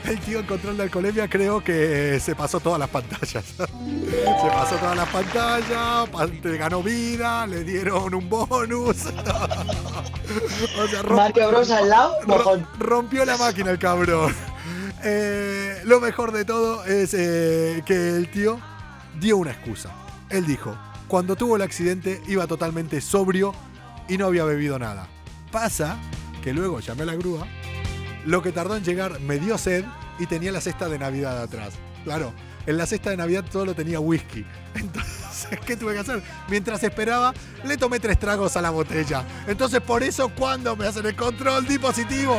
el 0.05 0.19
tío 0.21 0.39
en 0.39 0.45
control 0.45 0.77
de 0.77 0.83
alcoholemia 0.83 1.27
creo 1.27 1.61
que 1.61 2.19
se 2.21 2.33
pasó 2.35 2.59
todas 2.61 2.79
las 2.79 2.89
pantallas. 2.89 3.43
se 3.57 4.47
pasó 4.49 4.75
todas 4.77 4.95
las 4.95 5.09
pantallas, 5.09 6.09
pa- 6.09 6.27
te 6.27 6.57
ganó 6.57 6.81
vida, 6.81 7.45
le 7.45 7.63
dieron 7.65 8.13
un 8.13 8.29
bonus. 8.29 8.97
o 10.79 10.87
sea, 10.87 11.03
Mario 11.09 11.49
Bros 11.49 11.71
al 11.71 11.89
lado, 11.89 12.15
mojón. 12.25 12.65
rompió 12.79 13.25
la 13.25 13.35
máquina 13.37 13.71
el 13.71 13.79
cabrón. 13.79 14.33
Eh, 15.05 15.81
lo 15.83 15.99
mejor 15.99 16.31
de 16.31 16.45
todo 16.45 16.85
es 16.85 17.13
eh, 17.13 17.83
que 17.85 18.15
el 18.15 18.31
tío 18.31 18.59
dio 19.19 19.37
una 19.37 19.51
excusa. 19.51 19.91
Él 20.29 20.45
dijo, 20.45 20.77
cuando 21.07 21.35
tuvo 21.35 21.57
el 21.57 21.61
accidente 21.61 22.21
iba 22.27 22.47
totalmente 22.47 23.01
sobrio 23.01 23.53
y 24.07 24.17
no 24.17 24.27
había 24.27 24.45
bebido 24.45 24.79
nada. 24.79 25.07
Pasa 25.51 25.97
que 26.41 26.53
luego 26.53 26.79
llamé 26.79 27.03
a 27.03 27.07
la 27.07 27.15
grúa, 27.15 27.47
lo 28.25 28.41
que 28.41 28.51
tardó 28.51 28.75
en 28.75 28.83
llegar 28.83 29.19
me 29.19 29.39
dio 29.39 29.57
sed 29.57 29.83
y 30.19 30.25
tenía 30.25 30.51
la 30.51 30.61
cesta 30.61 30.87
de 30.87 30.97
Navidad 30.97 31.41
atrás. 31.41 31.73
Claro, 32.05 32.33
en 32.65 32.77
la 32.77 32.85
cesta 32.85 33.09
de 33.09 33.17
Navidad 33.17 33.43
solo 33.51 33.73
tenía 33.73 33.99
whisky. 33.99 34.45
Entonces, 34.75 35.59
¿qué 35.65 35.75
tuve 35.75 35.93
que 35.93 35.99
hacer? 35.99 36.23
Mientras 36.47 36.81
esperaba, 36.83 37.33
le 37.65 37.77
tomé 37.77 37.99
tres 37.99 38.17
tragos 38.17 38.55
a 38.55 38.61
la 38.61 38.69
botella. 38.69 39.25
Entonces, 39.47 39.81
por 39.81 40.01
eso, 40.01 40.29
cuando 40.29 40.75
me 40.75 40.87
hacen 40.87 41.05
el 41.05 41.15
control, 41.15 41.67
di 41.67 41.77
positivo. 41.77 42.37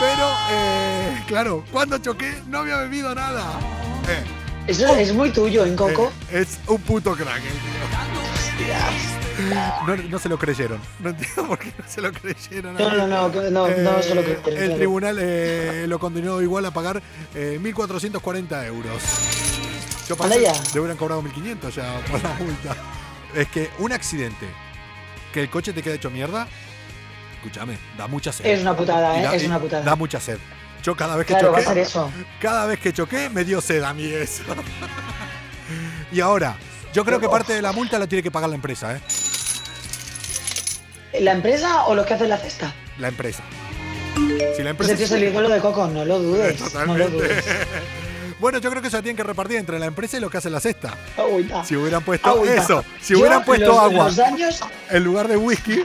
Pero, 0.00 0.32
eh, 0.50 1.22
claro, 1.26 1.64
cuando 1.70 1.98
choqué, 1.98 2.42
no 2.48 2.58
había 2.60 2.78
bebido 2.78 3.14
nada. 3.14 3.60
Eh, 4.08 4.24
Eso 4.66 4.94
es 4.96 5.12
muy 5.12 5.30
tuyo, 5.30 5.64
¿en 5.66 5.76
Coco? 5.76 6.10
eh, 6.30 6.40
es 6.40 6.58
un 6.66 6.80
puto 6.80 7.14
crack 7.14 7.42
tío. 8.58 8.74
No, 9.86 9.96
no 9.96 10.18
se 10.18 10.28
lo 10.28 10.38
creyeron. 10.38 10.80
No 11.00 11.10
entiendo 11.10 11.46
por 11.46 11.58
qué 11.58 11.72
no 11.78 11.84
se 11.86 12.00
lo 12.00 12.12
creyeron. 12.12 12.74
No, 12.74 12.90
no, 12.90 13.06
no, 13.06 13.28
no, 13.28 13.50
no, 13.50 13.68
no 13.68 14.02
solo 14.02 14.22
que 14.24 14.32
Eh, 14.32 14.64
El 14.66 14.76
tribunal 14.76 15.16
eh, 15.20 15.84
lo 15.88 15.98
condenó 15.98 16.40
igual 16.42 16.64
a 16.66 16.70
pagar 16.70 17.02
eh, 17.34 17.58
1.440 17.62 18.66
euros. 18.66 19.02
Yo 20.08 20.16
pensé 20.16 20.42
ya. 20.42 20.52
le 20.74 20.80
hubieran 20.80 20.96
cobrado 20.98 21.22
1.500 21.22 21.70
ya 21.70 22.00
por 22.10 22.22
la 22.22 22.34
multa. 22.34 22.76
Es 23.34 23.48
que 23.48 23.70
un 23.78 23.92
accidente, 23.92 24.46
que 25.32 25.42
el 25.42 25.50
coche 25.50 25.72
te 25.72 25.82
quede 25.82 25.94
hecho 25.94 26.10
mierda, 26.10 26.46
escúchame, 27.40 27.78
da 27.96 28.06
mucha 28.06 28.32
sed. 28.32 28.44
Es 28.46 28.60
una 28.60 28.76
putada, 28.76 29.18
¿eh? 29.18 29.22
da- 29.22 29.34
Es 29.34 29.44
una 29.44 29.58
putada. 29.58 29.82
Da 29.82 29.96
mucha 29.96 30.20
sed. 30.20 30.38
Yo 30.82 30.94
cada 30.96 31.16
vez 31.16 31.26
que 31.26 31.34
Claro, 31.34 31.52
va 31.52 31.58
a 31.58 31.62
choqué, 31.62 31.74
ser 31.74 31.78
eso. 31.82 32.10
cada 32.40 32.66
vez 32.66 32.78
que 32.80 32.92
choqué 32.92 33.28
me 33.28 33.44
dio 33.44 33.60
sed 33.60 33.82
a 33.82 33.92
mí 33.92 34.04
eso. 34.06 34.42
y 36.12 36.20
ahora, 36.20 36.56
yo 36.92 37.04
creo 37.04 37.20
que 37.20 37.28
parte 37.28 37.52
de 37.54 37.62
la 37.62 37.72
multa 37.72 37.98
la 37.98 38.06
tiene 38.06 38.22
que 38.22 38.30
pagar 38.30 38.48
la 38.48 38.56
empresa, 38.56 38.96
¿eh? 38.96 39.00
¿La 41.20 41.32
empresa 41.32 41.84
o 41.86 41.94
los 41.94 42.06
que 42.06 42.14
hacen 42.14 42.28
la 42.28 42.38
cesta? 42.38 42.72
La 42.98 43.08
empresa. 43.08 43.42
Si 44.56 44.62
la 44.62 44.70
empresa 44.70 44.92
Ese 44.92 45.06
tío 45.06 45.16
es 45.16 45.22
el 45.22 45.28
ídolo 45.28 45.48
de 45.48 45.60
Coco, 45.60 45.86
no 45.88 46.04
lo 46.04 46.18
dudes. 46.18 46.74
No 46.74 46.96
lo 46.96 47.08
dudes. 47.10 47.44
bueno, 48.40 48.58
yo 48.58 48.70
creo 48.70 48.80
que 48.80 48.88
eso 48.88 48.96
la 48.98 49.02
tienen 49.02 49.16
que 49.16 49.22
repartir 49.24 49.56
entre 49.56 49.78
la 49.78 49.86
empresa 49.86 50.16
y 50.18 50.20
lo 50.20 50.30
que 50.30 50.38
hace 50.38 50.50
la 50.50 50.60
cesta. 50.60 50.94
Agüita. 51.16 51.64
Si 51.64 51.74
hubieran 51.76 52.02
puesto 52.02 52.28
Agüita. 52.30 52.54
eso, 52.62 52.84
si 53.00 53.14
Yo, 53.14 53.20
hubieran 53.20 53.44
puesto 53.44 53.66
los- 53.66 53.78
agua 53.78 54.04
Los 54.06 54.60
en 54.90 55.04
lugar 55.04 55.26
de 55.28 55.36
whisky, 55.36 55.82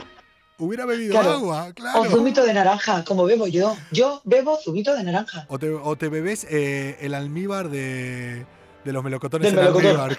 hubiera 0.58 0.86
bebido 0.86 1.12
Claro. 1.12 1.32
agua, 1.32 1.72
claro. 1.74 2.00
o 2.02 2.06
zumito 2.06 2.44
de 2.44 2.52
naranja, 2.54 3.04
como 3.04 3.24
bebo 3.24 3.46
yo. 3.46 3.76
Yo 3.92 4.20
bebo 4.24 4.58
zumito 4.62 4.94
de 4.94 5.02
naranja. 5.04 5.44
O 5.48 5.58
te, 5.58 5.70
o 5.70 5.96
te 5.96 6.08
bebes 6.08 6.46
eh, 6.50 6.96
el 7.00 7.14
almíbar 7.14 7.68
de, 7.68 8.46
de 8.84 8.92
los 8.92 9.02
melocotones 9.04 9.50
Del 9.50 9.58
en 9.58 9.64
melocotón. 9.64 10.00
almíbar. 10.00 10.16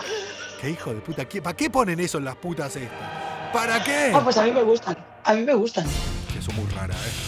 Qué 0.62 0.70
hijo 0.72 0.94
de 0.94 1.02
puta. 1.02 1.26
¿qué- 1.26 1.42
¿Para 1.42 1.56
qué 1.56 1.70
ponen 1.70 2.00
eso 2.00 2.18
en 2.18 2.26
las 2.26 2.36
putas 2.36 2.76
estas? 2.76 3.52
¿Para 3.54 3.84
qué? 3.84 4.12
Ah, 4.14 4.22
pues 4.24 4.38
a 4.38 4.44
mí 4.44 4.52
me 4.52 4.64
gustan. 4.64 4.98
A 5.24 5.34
mí 5.34 5.42
me 5.44 5.54
gustan. 5.54 5.86
Que 6.34 6.42
son 6.42 6.56
muy 6.56 6.66
raras, 6.74 6.98
¿eh? 6.98 7.27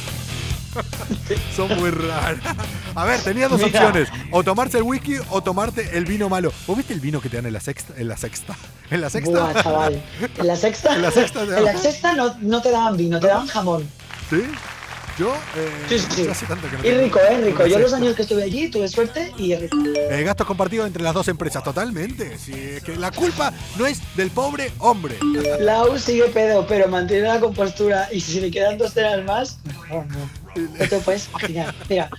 son 1.55 1.75
muy 1.77 1.89
raras. 1.91 2.37
A 2.95 3.05
ver, 3.05 3.21
tenía 3.21 3.47
dos 3.47 3.61
Mira. 3.61 3.87
opciones. 3.87 4.09
O 4.31 4.43
tomarse 4.43 4.77
el 4.77 4.83
whisky 4.83 5.15
o 5.29 5.41
tomarte 5.41 5.97
el 5.97 6.05
vino 6.05 6.29
malo. 6.29 6.51
¿Vos 6.67 6.77
viste 6.77 6.93
el 6.93 6.99
vino 6.99 7.21
que 7.21 7.29
te 7.29 7.37
dan 7.37 7.45
en 7.47 7.53
la 7.53 7.59
sexta? 7.61 7.93
En 7.97 8.07
la 8.07 8.17
sexta. 8.17 8.55
¿En 8.89 9.01
la 9.01 9.09
sexta? 9.09 9.31
Buah, 9.31 9.63
chaval. 9.63 10.03
En 10.37 10.47
la 10.47 10.55
sexta. 10.55 10.95
En 10.95 11.01
la 11.01 11.11
sexta 11.11 11.45
te 11.45 11.57
En 11.57 11.65
la 11.65 11.77
sexta 11.77 12.13
no, 12.13 12.35
no 12.41 12.61
te 12.61 12.71
daban 12.71 12.97
vino, 12.97 13.19
te 13.19 13.27
daban 13.27 13.47
jamón. 13.47 13.87
¿Sí? 14.29 14.43
Yo, 15.17 15.33
eh, 15.57 15.69
Sí, 15.89 15.99
sí, 15.99 16.07
sí. 16.15 16.23
yo 16.23 16.31
hace 16.31 16.45
tanto 16.45 16.69
que 16.69 16.77
no 16.77 16.85
Y 16.85 16.91
rico, 17.03 17.19
eh, 17.19 17.41
rico. 17.43 17.65
Yo 17.67 17.77
los 17.79 17.91
años 17.91 18.15
que 18.15 18.21
estuve 18.21 18.41
allí 18.41 18.69
tuve 18.69 18.87
suerte 18.87 19.33
y 19.37 19.53
rico. 19.53 19.77
Eh, 19.93 20.23
gastos 20.23 20.47
compartidos 20.47 20.87
entre 20.87 21.03
las 21.03 21.13
dos 21.13 21.27
empresas, 21.27 21.61
totalmente. 21.61 22.37
Sí, 22.37 22.53
es 22.53 22.83
que 22.83 22.95
la 22.95 23.11
culpa 23.11 23.51
no 23.77 23.85
es 23.85 23.99
del 24.15 24.31
pobre 24.31 24.71
hombre. 24.77 25.17
Lau 25.59 25.99
sigue 25.99 26.23
pedo, 26.29 26.65
pero 26.65 26.87
mantiene 26.87 27.27
la 27.27 27.41
compostura. 27.41 28.07
Y 28.13 28.21
si 28.21 28.39
le 28.39 28.49
quedan 28.49 28.77
dos 28.77 28.93
cenas 28.93 29.25
más, 29.25 29.57
mejor 29.65 30.05
no. 30.07 30.29
No 30.55 30.87
te 30.87 30.99
puedes 30.99 31.27
imaginar. 31.29 31.73
Mira, 31.89 32.09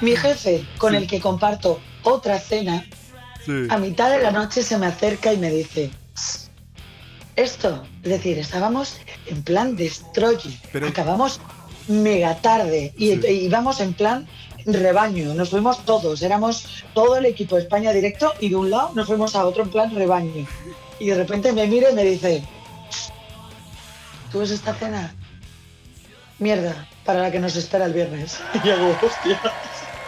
mi 0.00 0.16
jefe, 0.16 0.64
con 0.78 0.94
el 0.94 1.06
que 1.06 1.20
comparto 1.20 1.80
otra 2.02 2.38
cena, 2.38 2.84
Sí. 3.44 3.66
a 3.70 3.78
mitad 3.78 4.10
de 4.10 4.22
la 4.22 4.30
noche 4.30 4.62
se 4.62 4.76
me 4.76 4.86
acerca 4.86 5.32
y 5.32 5.38
me 5.38 5.50
dice: 5.50 5.90
Esto, 7.36 7.84
es 8.02 8.10
decir, 8.10 8.38
estábamos 8.38 8.98
en 9.26 9.42
plan 9.42 9.76
destroy. 9.76 10.36
Pero- 10.72 10.88
Acabamos 10.88 11.40
mega 11.88 12.36
tarde 12.36 12.92
y 12.98 13.16
Sí. 13.16 13.26
íbamos 13.46 13.80
en 13.80 13.94
plan 13.94 14.26
rebaño. 14.66 15.32
Nos 15.34 15.48
fuimos 15.50 15.84
todos, 15.86 16.20
éramos 16.22 16.84
todo 16.92 17.16
el 17.16 17.24
equipo 17.24 17.56
de 17.56 17.62
España 17.62 17.92
directo 17.92 18.34
y 18.40 18.50
de 18.50 18.56
un 18.56 18.70
lado 18.70 18.92
nos 18.94 19.06
fuimos 19.06 19.34
a 19.34 19.46
otro 19.46 19.62
en 19.62 19.70
plan 19.70 19.94
rebaño. 19.94 20.46
Y 20.98 21.06
de 21.06 21.14
repente 21.14 21.52
me 21.52 21.66
mira 21.66 21.90
y 21.90 21.94
me 21.94 22.04
dice: 22.04 22.42
¿Tú 24.30 24.40
ves 24.40 24.50
esta 24.50 24.74
cena? 24.74 25.14
Mierda, 26.38 26.86
para 27.10 27.22
la 27.22 27.32
que 27.32 27.40
nos 27.40 27.56
espera 27.56 27.86
el 27.86 27.92
viernes. 27.92 28.38
Y 28.54 28.68
yo 28.68 28.74
hago, 28.74 28.96
hostia. 29.02 29.40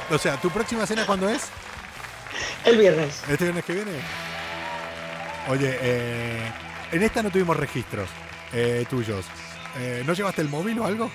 O 0.09 0.19
sea, 0.19 0.37
¿tu 0.37 0.51
próxima 0.51 0.87
cena 0.87 1.05
cuándo 1.05 1.29
es? 1.29 1.49
El 2.65 2.77
viernes. 2.79 3.25
¿Este 3.29 3.43
viernes 3.43 3.65
que 3.65 3.73
viene? 3.73 3.91
Oye, 5.49 5.79
eh, 5.83 6.53
en 6.93 7.03
esta 7.03 7.25
no 7.25 7.31
tuvimos 7.31 7.57
registros 7.57 8.09
eh, 8.53 8.87
tuyos. 8.89 9.25
Eh, 9.81 10.05
¿No 10.07 10.13
llevaste 10.13 10.43
el 10.43 10.49
móvil 10.49 10.79
o 10.79 10.87
algo? 10.87 11.11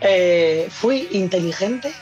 Eh, 0.00 0.68
fui 0.70 1.08
inteligente 1.10 1.92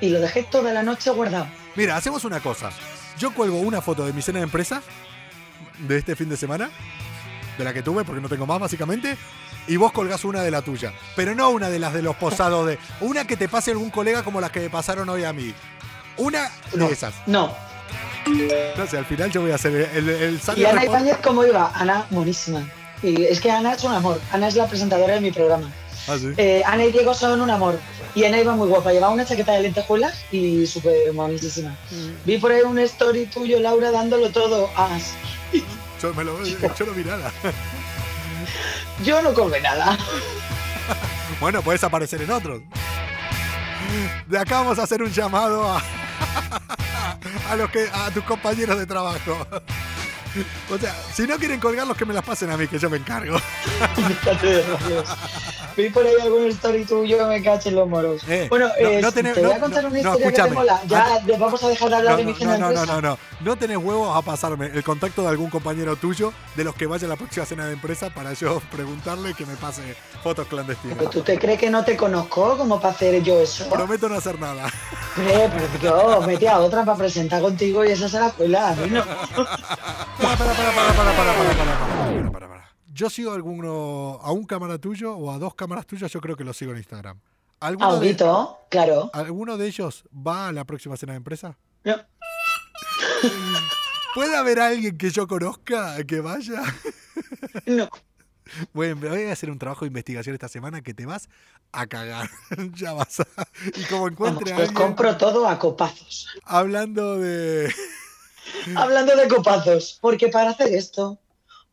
y 0.00 0.10
lo 0.10 0.20
dejé 0.20 0.44
toda 0.44 0.72
la 0.72 0.84
noche 0.84 1.10
guardado. 1.10 1.48
Mira, 1.74 1.96
hacemos 1.96 2.24
una 2.24 2.38
cosa. 2.38 2.70
Yo 3.18 3.34
cuelgo 3.34 3.58
una 3.58 3.82
foto 3.82 4.06
de 4.06 4.12
mi 4.12 4.22
cena 4.22 4.38
de 4.38 4.44
empresa 4.44 4.80
de 5.88 5.98
este 5.98 6.14
fin 6.14 6.28
de 6.28 6.36
semana, 6.36 6.70
de 7.58 7.64
la 7.64 7.72
que 7.72 7.82
tuve, 7.82 8.04
porque 8.04 8.20
no 8.20 8.28
tengo 8.28 8.46
más 8.46 8.60
básicamente, 8.60 9.16
y 9.66 9.76
vos 9.76 9.92
colgás 9.92 10.24
una 10.24 10.42
de 10.42 10.50
la 10.50 10.62
tuya. 10.62 10.92
Pero 11.16 11.34
no 11.34 11.50
una 11.50 11.70
de 11.70 11.78
las 11.78 11.92
de 11.92 12.02
los 12.02 12.16
posados 12.16 12.66
de. 12.66 12.78
Una 13.00 13.26
que 13.26 13.36
te 13.36 13.48
pase 13.48 13.70
algún 13.70 13.90
colega 13.90 14.22
como 14.22 14.40
las 14.40 14.50
que 14.50 14.60
me 14.60 14.70
pasaron 14.70 15.08
hoy 15.08 15.24
a 15.24 15.32
mí. 15.32 15.54
Una 16.16 16.50
No, 16.74 16.86
de 16.88 16.92
esas. 16.92 17.14
no. 17.26 17.52
No 18.76 18.86
sé, 18.86 18.96
al 18.98 19.04
final 19.04 19.30
yo 19.30 19.42
voy 19.42 19.50
a 19.50 19.56
hacer 19.56 19.90
el, 19.94 20.08
el 20.08 20.40
¿Y 20.56 20.64
Ana 20.64 20.84
Ibáñez 20.84 21.18
cómo 21.22 21.44
iba? 21.44 21.70
Ana, 21.74 22.06
buenísima. 22.10 22.66
Y 23.02 23.22
es 23.24 23.38
que 23.40 23.50
Ana 23.50 23.74
es 23.74 23.84
un 23.84 23.92
amor. 23.92 24.18
Ana 24.32 24.48
es 24.48 24.54
la 24.56 24.66
presentadora 24.66 25.14
de 25.14 25.20
mi 25.20 25.30
programa. 25.30 25.70
Ah, 26.08 26.16
sí. 26.18 26.32
Eh, 26.38 26.62
Ana 26.64 26.84
y 26.86 26.92
Diego 26.92 27.12
son 27.12 27.40
un 27.42 27.50
amor. 27.50 27.78
Y 28.14 28.24
Ana 28.24 28.38
iba 28.40 28.54
muy 28.54 28.68
guapa. 28.68 28.92
Llevaba 28.92 29.12
una 29.12 29.26
chaqueta 29.26 29.52
de 29.52 29.60
lentejuelas 29.62 30.24
y 30.32 30.66
súper 30.66 31.12
monísima. 31.12 31.76
Vi 32.24 32.38
por 32.38 32.50
ahí 32.52 32.62
un 32.62 32.78
story 32.78 33.26
tuyo, 33.26 33.60
Laura, 33.60 33.90
dándolo 33.90 34.30
todo. 34.30 34.70
Ah, 34.74 34.98
sí. 35.52 35.62
Yo, 36.04 36.12
me 36.12 36.22
lo, 36.22 36.44
yo 36.44 36.84
no 36.84 36.92
vi 36.92 37.02
nada. 37.02 37.32
yo 39.02 39.22
no 39.22 39.32
come 39.32 39.58
nada. 39.60 39.96
Bueno, 41.40 41.62
puedes 41.62 41.82
aparecer 41.82 42.22
en 42.22 42.30
otros. 42.30 42.62
De 44.28 44.38
acá 44.38 44.58
vamos 44.60 44.78
a 44.78 44.84
hacer 44.84 45.02
un 45.02 45.10
llamado 45.10 45.68
a, 45.68 45.82
a 47.50 47.56
los 47.56 47.68
que 47.70 47.88
a 47.92 48.10
tus 48.12 48.22
compañeros 48.22 48.78
de 48.78 48.86
trabajo. 48.86 49.46
O 50.70 50.78
sea, 50.78 50.94
si 51.12 51.26
no 51.26 51.36
quieren 51.36 51.58
colgar 51.58 51.86
los 51.86 51.96
que 51.96 52.04
me 52.04 52.14
las 52.14 52.24
pasen 52.24 52.50
a 52.52 52.56
mí, 52.56 52.68
que 52.68 52.78
yo 52.78 52.88
me 52.88 52.98
encargo 52.98 53.36
vi 55.76 55.90
por 55.90 56.06
ahí 56.06 56.14
algún 56.22 56.46
story 56.46 56.84
tuyo, 56.84 57.26
me 57.26 57.42
caché 57.42 57.70
los 57.70 57.88
moros. 57.88 58.22
Bueno, 58.48 58.68
no, 58.68 58.74
eh, 58.76 59.00
no 59.00 59.12
tenés, 59.12 59.34
te 59.34 59.42
voy 59.42 59.52
a 59.52 59.60
contar 59.60 59.82
no, 59.82 59.90
una 59.90 59.98
historia 59.98 60.32
que 60.32 60.42
te 60.42 60.50
mola. 60.50 60.80
Ya 60.86 61.16
antes, 61.16 61.38
vamos 61.38 61.62
a 61.62 61.68
dejar 61.68 61.88
de 61.90 61.96
hablar 61.96 62.16
de 62.16 62.24
mi 62.24 62.32
no, 62.32 62.58
no, 62.58 62.72
no, 62.72 62.86
no, 62.86 63.00
no. 63.00 63.18
No 63.40 63.56
tenés 63.56 63.76
huevos 63.76 64.16
a 64.16 64.22
pasarme 64.22 64.66
el 64.66 64.82
contacto 64.82 65.22
de 65.22 65.28
algún 65.28 65.50
compañero 65.50 65.96
tuyo 65.96 66.32
de 66.56 66.64
los 66.64 66.74
que 66.74 66.86
vaya 66.86 67.06
a 67.06 67.10
la 67.10 67.16
próxima 67.16 67.46
cena 67.46 67.66
de 67.66 67.74
empresa 67.74 68.10
para 68.10 68.32
yo 68.32 68.60
preguntarle 68.72 69.34
que 69.34 69.46
me 69.46 69.54
pase 69.56 69.82
fotos 70.22 70.46
clandestinas. 70.46 70.98
Pero 70.98 71.10
tú 71.10 71.20
te 71.22 71.38
crees 71.38 71.58
que 71.58 71.70
no 71.70 71.84
te 71.84 71.96
conozco 71.96 72.56
como 72.56 72.80
para 72.80 72.94
hacer 72.94 73.22
yo 73.22 73.40
eso. 73.40 73.68
Prometo 73.68 74.08
no 74.08 74.16
hacer 74.16 74.38
nada. 74.38 74.66
Eh, 75.16 75.48
pero 75.80 76.20
yo, 76.20 76.26
metí 76.26 76.46
a 76.46 76.58
otra 76.58 76.84
para 76.84 76.98
presentar 76.98 77.40
contigo 77.40 77.84
y 77.84 77.90
esa 77.90 78.08
se 78.08 78.18
la 78.18 78.30
cuela. 78.30 78.74
Yo 82.94 83.10
sigo 83.10 83.32
a 83.32 83.34
alguno, 83.34 84.20
a 84.22 84.30
un 84.30 84.44
cámara 84.44 84.78
tuyo 84.78 85.16
o 85.16 85.32
a 85.32 85.38
dos 85.38 85.56
cámaras 85.56 85.84
tuyas, 85.84 86.12
yo 86.12 86.20
creo 86.20 86.36
que 86.36 86.44
los 86.44 86.56
sigo 86.56 86.70
en 86.70 86.78
Instagram. 86.78 87.18
¿Alguno 87.58 87.90
de, 87.90 87.96
Audito, 87.96 88.60
claro. 88.70 89.10
¿Alguno 89.12 89.56
de 89.56 89.66
ellos 89.66 90.04
va 90.14 90.46
a 90.46 90.52
la 90.52 90.64
próxima 90.64 90.96
cena 90.96 91.14
de 91.14 91.16
empresa? 91.16 91.58
No. 91.82 91.96
¿Puede 94.14 94.36
haber 94.36 94.60
alguien 94.60 94.96
que 94.96 95.10
yo 95.10 95.26
conozca 95.26 96.04
que 96.04 96.20
vaya? 96.20 96.62
No. 97.66 97.88
Bueno, 98.72 99.08
voy 99.08 99.24
a 99.24 99.32
hacer 99.32 99.50
un 99.50 99.58
trabajo 99.58 99.84
de 99.84 99.88
investigación 99.88 100.34
esta 100.34 100.46
semana 100.46 100.80
que 100.80 100.94
te 100.94 101.04
vas 101.04 101.28
a 101.72 101.88
cagar. 101.88 102.30
ya 102.74 102.92
vas 102.92 103.18
a... 103.18 103.26
Y 103.74 103.82
como 103.86 104.04
Vamos, 104.04 104.12
encuentre 104.12 104.52
a 104.52 104.56
pues 104.56 104.68
alguien 104.68 104.86
compro 104.86 105.16
todo 105.16 105.48
a 105.48 105.58
copazos. 105.58 106.28
hablando 106.44 107.18
de... 107.18 107.74
Hablando 108.76 109.16
de 109.16 109.26
copazos, 109.26 109.98
porque 110.00 110.28
para 110.28 110.50
hacer 110.50 110.72
esto, 110.74 111.18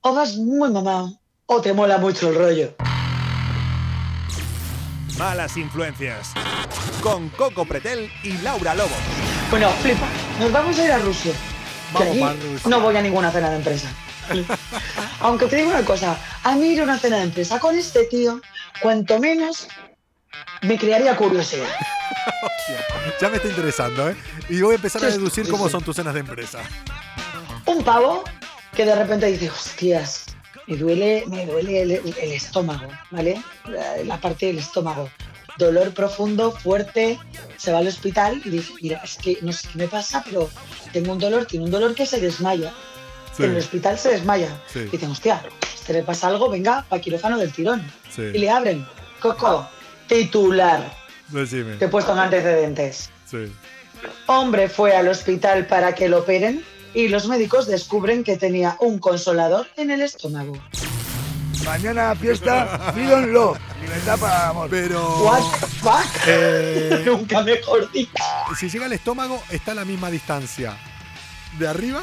o 0.01 0.13
vas 0.13 0.35
muy 0.35 0.69
mamá 0.71 1.13
o 1.45 1.61
te 1.61 1.73
mola 1.73 1.97
mucho 1.97 2.29
el 2.29 2.35
rollo. 2.35 2.75
Malas 5.17 5.57
influencias. 5.57 6.31
Con 7.03 7.29
Coco 7.29 7.65
Pretel 7.65 8.11
y 8.23 8.37
Laura 8.39 8.73
Lobo. 8.73 8.95
Bueno, 9.49 9.69
flipa, 9.81 10.07
nos 10.39 10.51
vamos 10.51 10.79
a 10.79 10.85
ir 10.85 10.91
a 10.91 10.97
Rusia. 10.99 11.33
Que 11.97 12.03
allí. 12.03 12.23
No 12.65 12.79
voy 12.79 12.95
a 12.95 13.01
ninguna 13.01 13.31
cena 13.31 13.49
de 13.49 13.57
empresa. 13.57 13.89
Aunque 15.19 15.45
te 15.47 15.57
digo 15.57 15.69
una 15.69 15.83
cosa, 15.83 16.17
a 16.43 16.55
mí 16.55 16.67
ir 16.67 16.81
a 16.81 16.83
una 16.83 16.97
cena 16.97 17.17
de 17.17 17.23
empresa 17.23 17.59
con 17.59 17.77
este 17.77 18.05
tío, 18.05 18.41
cuanto 18.81 19.19
menos 19.19 19.67
me 20.61 20.77
crearía 20.77 21.15
curiosidad. 21.15 21.67
Ya 23.19 23.29
me 23.29 23.37
está 23.37 23.49
interesando, 23.49 24.09
¿eh? 24.09 24.15
Y 24.49 24.61
voy 24.61 24.73
a 24.73 24.75
empezar 24.75 25.03
a 25.03 25.07
deducir 25.07 25.47
cómo 25.49 25.69
son 25.69 25.83
tus 25.83 25.95
cenas 25.95 26.13
de 26.13 26.21
empresa. 26.21 26.59
Un 27.65 27.83
pavo 27.83 28.23
que 28.75 28.85
de 28.85 28.95
repente 28.95 29.25
dice, 29.27 29.49
hostias, 29.49 30.25
me 30.67 30.77
duele, 30.77 31.23
me 31.27 31.45
duele 31.45 31.81
el, 31.81 31.91
el 31.91 32.31
estómago, 32.31 32.87
¿vale? 33.11 33.41
La, 33.67 33.97
la 34.03 34.17
parte 34.19 34.47
del 34.47 34.59
estómago. 34.59 35.09
Dolor 35.57 35.93
profundo, 35.93 36.51
fuerte, 36.51 37.19
se 37.57 37.71
va 37.73 37.79
al 37.79 37.87
hospital 37.87 38.41
y 38.45 38.49
dice, 38.49 38.71
mira, 38.81 39.01
es 39.03 39.17
que 39.17 39.37
no 39.41 39.51
sé 39.51 39.67
qué 39.71 39.77
me 39.79 39.87
pasa, 39.87 40.23
pero 40.23 40.49
tengo 40.93 41.11
un 41.11 41.19
dolor, 41.19 41.45
tiene 41.45 41.65
un 41.65 41.71
dolor 41.71 41.93
que 41.93 42.05
se 42.05 42.19
desmaya. 42.21 42.71
Sí, 43.35 43.43
En 43.43 43.51
el 43.51 43.57
hospital 43.57 43.97
se 43.99 44.09
desmaya. 44.09 44.49
Sí. 44.71 44.79
Y 44.79 44.85
dicen, 44.91 45.11
hostia, 45.11 45.43
este 45.75 45.93
le 45.93 46.03
pasa 46.03 46.27
algo, 46.27 46.49
venga, 46.49 46.85
para 46.87 47.01
quirófano 47.01 47.37
del 47.37 47.51
tirón. 47.51 47.85
sí. 48.09 48.21
Y 48.33 48.37
le 48.39 48.49
abren, 48.49 48.85
Coco, 49.19 49.67
titular, 50.07 50.91
Decime. 51.27 51.75
te 51.75 51.85
he 51.85 51.87
puesto 51.89 52.13
en 52.13 52.19
antecedentes. 52.19 53.09
Hombre 54.27 54.67
fue 54.69 54.95
al 54.95 55.07
hospital 55.09 55.65
para 55.67 55.93
que 55.93 56.09
lo 56.09 56.19
operen 56.19 56.63
y 56.93 57.07
los 57.07 57.27
médicos 57.27 57.67
descubren 57.67 58.23
que 58.23 58.37
tenía 58.37 58.77
un 58.79 58.99
consolador 58.99 59.67
en 59.77 59.91
el 59.91 60.01
estómago. 60.01 60.53
Mañana 61.65 62.15
fiesta, 62.15 62.91
Freedom 62.93 63.25
Love. 63.27 63.57
Libertad 63.81 64.19
para 64.19 64.49
amor. 64.49 64.69
Pero... 64.69 65.23
What 65.23 65.43
the 65.59 65.65
fuck? 65.67 66.05
eh, 66.27 67.03
Nunca 67.05 67.41
mejor 67.43 67.91
dicho. 67.91 68.11
si 68.59 68.69
llega 68.69 68.85
al 68.85 68.93
estómago, 68.93 69.41
está 69.49 69.73
a 69.73 69.75
la 69.75 69.85
misma 69.85 70.09
distancia 70.09 70.75
de 71.59 71.67
arriba 71.67 72.01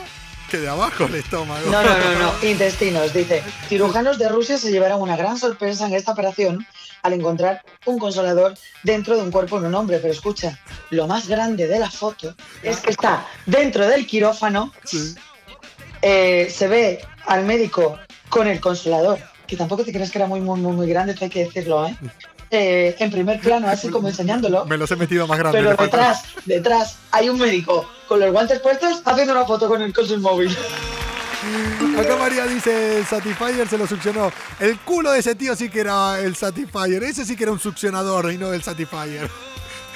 que 0.51 0.59
de 0.59 0.69
abajo 0.69 1.05
el 1.05 1.17
estómago. 1.17 1.69
No, 1.71 1.83
no, 1.83 1.99
no, 1.99 2.19
no. 2.19 2.33
Intestinos, 2.49 3.13
dice. 3.13 3.43
Cirujanos 3.69 4.19
de 4.19 4.29
Rusia 4.29 4.59
se 4.59 4.71
llevaron 4.71 5.03
una 5.03 5.17
gran 5.17 5.37
sorpresa 5.39 5.87
en 5.87 5.95
esta 5.95 6.13
operación 6.13 6.67
al 7.03 7.13
encontrar 7.13 7.63
un 7.87 7.99
consolador 7.99 8.55
dentro 8.83 9.17
de 9.17 9.23
un 9.23 9.31
cuerpo 9.31 9.61
de 9.61 9.69
un 9.69 9.75
hombre. 9.75 9.99
Pero 9.99 10.13
escucha, 10.13 10.59
lo 10.91 11.07
más 11.07 11.29
grande 11.29 11.67
de 11.67 11.79
la 11.79 11.91
foto 11.91 12.35
es 12.63 12.81
que 12.81 12.91
está 12.91 13.27
dentro 13.47 13.87
del 13.87 14.07
quirófano, 14.07 14.73
Sí. 14.85 15.15
eh, 16.03 16.49
se 16.51 16.69
ve 16.69 17.01
al 17.27 17.45
médico 17.45 17.99
con 18.29 18.47
el 18.47 18.61
consolador, 18.61 19.19
que 19.47 19.57
tampoco 19.57 19.85
te 19.85 19.93
crees 19.93 20.11
que 20.11 20.19
era 20.19 20.27
muy, 20.27 20.41
muy, 20.41 20.59
muy, 20.61 20.73
muy 20.73 20.89
grande, 20.89 21.13
esto 21.13 21.25
hay 21.25 21.31
que 21.31 21.45
decirlo, 21.45 21.87
¿eh? 21.87 21.97
Eh, 22.51 22.97
en 22.99 23.11
primer 23.11 23.41
plano, 23.41 23.69
así 23.69 23.91
como 23.91 24.09
enseñándolo. 24.09 24.65
Me 24.65 24.79
los 24.79 24.91
he 24.91 24.97
metido 24.97 25.27
más 25.27 25.39
grandes. 25.39 25.63
Pero 25.63 25.77
detrás, 25.77 26.23
detrás, 26.47 26.97
hay 27.11 27.29
un 27.29 27.39
médico 27.39 27.87
con 28.07 28.21
los 28.21 28.33
guantes 28.33 28.61
puestos 28.61 29.03
haciendo 29.05 29.35
una 29.35 29.45
foto 29.45 29.69
con 29.69 29.83
el 29.83 29.93
con 29.93 30.07
su 30.07 30.19
móvil. 30.19 30.57
Acá 31.99 32.17
María 32.17 32.47
dice, 32.47 32.99
el 32.99 33.07
Satisfyer 33.07 33.67
se 33.69 33.77
lo 33.77 33.85
succionó. 33.85 34.31
El 34.61 34.79
culo 34.79 35.11
de 35.11 35.19
ese 35.19 35.35
tío 35.35 35.57
sí 35.57 35.69
que 35.69 35.81
era 35.81 36.21
el 36.21 36.37
Satisfyer. 36.37 37.03
Ese 37.03 37.25
sí 37.25 37.35
que 37.35 37.43
era 37.43 37.51
un 37.51 37.59
succionador 37.59 38.33
y 38.33 38.39
no 38.39 38.53
el 38.53 38.63
Satisfyer. 38.63 39.29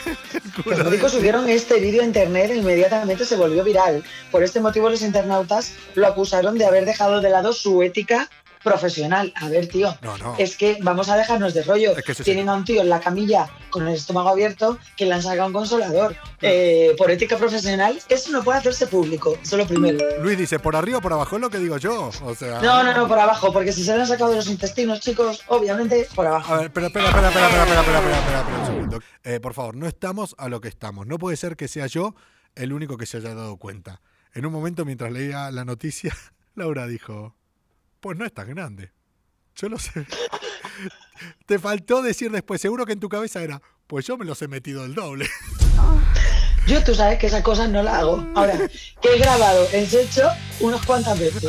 Los 0.65 0.85
médicos 0.85 1.13
subieron 1.13 1.49
este 1.49 1.79
vídeo 1.79 2.03
a 2.03 2.05
internet 2.05 2.51
e 2.51 2.57
inmediatamente 2.57 3.25
se 3.25 3.37
volvió 3.37 3.63
viral. 3.63 4.03
Por 4.33 4.43
este 4.43 4.59
motivo 4.59 4.91
los 4.91 5.03
internautas 5.03 5.75
lo 5.95 6.09
acusaron 6.09 6.59
de 6.59 6.67
haber 6.67 6.87
dejado 6.87 7.21
de 7.21 7.31
lado 7.31 7.53
su 7.53 7.85
ética 7.85 8.29
profesional. 8.63 9.33
A 9.37 9.49
ver, 9.49 9.69
tío, 9.69 9.97
No, 10.03 10.17
no. 10.19 10.35
es 10.39 10.57
que 10.57 10.79
vamos 10.83 11.09
a 11.09 11.17
dejarnos 11.17 11.55
de 11.55 11.63
rollo. 11.63 11.97
Es 11.97 12.05
que 12.05 12.13
eso 12.13 12.23
sí. 12.23 12.31
Tienen 12.31 12.49
a 12.49 12.55
un 12.55 12.65
tío 12.65 12.81
en 12.83 12.89
la 12.89 13.01
camilla 13.01 13.49
con 13.71 13.87
el 13.89 13.95
estómago 13.95 14.29
abierto 14.29 14.79
que 14.97 15.07
le 15.07 15.15
han 15.15 15.23
sacado 15.23 15.47
un 15.49 15.53
consolador. 15.53 16.17
Eh, 16.41 16.95
por 16.99 17.11
ética 17.11 17.37
profesional, 17.37 18.01
eso 18.09 18.31
no 18.33 18.43
puede 18.43 18.59
hacerse 18.59 18.87
público. 18.87 19.39
Eso 19.43 19.57
es 19.57 19.63
lo 19.63 19.67
primero. 19.67 19.99
Luis 20.21 20.37
dice, 20.39 20.59
por 20.59 20.75
arriba 20.77 20.99
o 20.99 21.01
por 21.01 21.13
abajo, 21.13 21.37
es 21.37 21.43
lo 21.43 21.51
que 21.51 21.59
digo 21.59 21.77
yo. 21.79 22.11
O 22.23 22.35
sea... 22.35 22.61
No, 22.61 22.83
no, 22.83 22.95
no, 22.95 23.09
por 23.09 23.19
abajo, 23.19 23.53
porque 23.53 23.73
si 23.73 23.85
se 23.85 23.95
le 23.95 24.01
han 24.03 24.07
sacado 24.07 24.31
de 24.31 24.37
los 24.37 24.49
intestinos, 24.49 25.01
chicos, 25.01 25.43
obviamente 25.49 26.07
por 26.15 26.27
abajo. 26.27 26.53
A 26.55 26.57
ver, 26.59 26.67
espera, 26.67 26.87
espera, 26.89 27.07
espera, 27.09 27.29
espera, 27.29 27.47
espera, 27.49 27.63
espera, 27.63 27.81
espera, 27.81 27.99
espera, 27.99 28.19
espera, 28.19 28.41
espera 28.41 28.59
un 28.61 28.67
segundo. 28.67 28.99
Eh, 29.25 29.41
por 29.41 29.55
favor, 29.55 29.77
no 29.77 29.87
estamos 29.87 30.35
a 30.39 30.49
lo 30.49 30.61
que 30.61 30.69
estamos. 30.69 31.07
No 31.07 31.19
puede 31.19 31.37
ser 31.37 31.57
que 31.57 31.69
sea 31.69 31.87
yo 31.87 32.15
el 32.55 32.73
único 32.73 32.97
que 32.99 33.07
se 33.07 33.19
haya 33.19 33.35
dado 33.35 33.57
cuenta. 33.57 34.01
En 34.35 34.47
un 34.47 34.53
momento, 34.53 34.85
mientras 34.85 35.13
leía 35.13 35.51
la 35.51 35.65
noticia, 35.65 36.15
Laura 36.55 36.87
dijo, 36.87 37.35
pues 38.03 38.19
no 38.19 38.27
es 38.27 38.35
tan 38.35 38.49
grande. 38.49 38.91
Yo 39.55 39.69
lo 39.69 39.79
sé. 39.79 39.93
Te 41.47 41.59
faltó 41.59 42.03
decir 42.03 42.33
después, 42.33 42.61
seguro 42.61 42.85
que 42.85 42.93
en 42.93 43.01
tu 43.01 43.09
cabeza 43.09 43.43
era, 43.43 43.63
pues 43.87 44.05
yo 44.07 44.19
me 44.19 44.25
los 44.25 44.43
he 44.43 44.49
metido 44.49 44.85
el 44.85 44.95
doble. 44.95 45.27
Yo, 46.65 46.83
tú 46.85 46.95
sabes 46.95 47.19
que 47.19 47.27
esas 47.27 47.43
cosas 47.43 47.69
no 47.71 47.83
las 47.83 47.95
hago. 47.95 48.25
Ahora, 48.37 48.57
que 49.01 49.09
he 49.09 49.19
grabado 49.19 49.67
en 49.73 49.85
Secho 49.85 50.31
unas 50.61 50.87
cuantas 50.87 51.19
veces. 51.19 51.43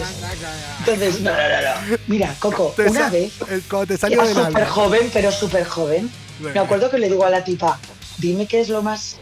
Entonces, 0.80 1.22
no, 1.22 1.30
no, 1.30 1.38
no, 1.38 1.62
no. 1.62 1.98
Mira, 2.08 2.36
Coco, 2.40 2.74
Te 2.76 2.90
una 2.90 3.12
vez, 3.12 3.34
cuando 3.70 3.86
te 3.86 3.98
salió 4.00 4.24
del 4.24 4.36
súper 4.36 4.66
joven, 4.66 5.12
pero 5.14 5.32
súper 5.32 5.66
joven, 5.66 6.10
me 6.40 6.60
acuerdo 6.60 6.90
que 6.90 6.98
le 6.98 7.10
digo 7.10 7.24
a 7.24 7.30
la 7.30 7.44
tipa, 7.44 7.80
dime 8.18 8.48
qué 8.48 8.62
es 8.62 8.70
lo 8.70 8.82
más 8.82 9.18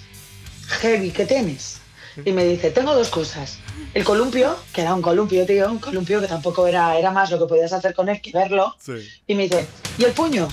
heavy 0.79 1.11
que 1.11 1.25
tienes. 1.25 1.81
Y 2.23 2.31
me 2.31 2.45
dice, 2.45 2.71
tengo 2.71 2.95
dos 2.95 3.09
cosas. 3.09 3.59
El 3.93 4.03
columpio, 4.05 4.55
que 4.73 4.81
era 4.81 4.93
un 4.93 5.01
columpio, 5.01 5.45
tío, 5.45 5.69
un 5.69 5.79
columpio 5.79 6.21
que 6.21 6.27
tampoco 6.27 6.65
era, 6.65 6.97
era 6.97 7.11
más 7.11 7.29
lo 7.29 7.39
que 7.39 7.45
podías 7.45 7.73
hacer 7.73 7.93
con 7.93 8.07
él 8.07 8.21
que 8.21 8.31
verlo. 8.31 8.75
Sí. 8.79 8.93
Y 9.27 9.35
me 9.35 9.43
dice, 9.43 9.67
¿y 9.97 10.05
el 10.05 10.13
puño? 10.13 10.47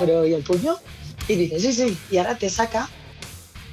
Pero, 0.00 0.26
¿y 0.26 0.34
el 0.34 0.42
puño? 0.42 0.76
Y 1.28 1.36
dice, 1.36 1.60
sí, 1.60 1.72
sí. 1.72 1.98
Y 2.10 2.18
ahora 2.18 2.36
te 2.36 2.50
saca 2.50 2.88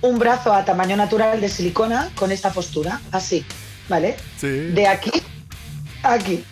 un 0.02 0.20
brazo 0.20 0.54
a 0.54 0.64
tamaño 0.64 0.96
natural 0.96 1.42
de 1.42 1.50
silicona 1.50 2.12
con 2.16 2.32
esta 2.32 2.52
postura, 2.52 3.02
así, 3.12 3.44
¿vale? 3.90 4.16
Sí. 4.38 4.48
De 4.48 4.88
aquí 4.88 5.12
a 6.04 6.14
aquí. 6.14 6.44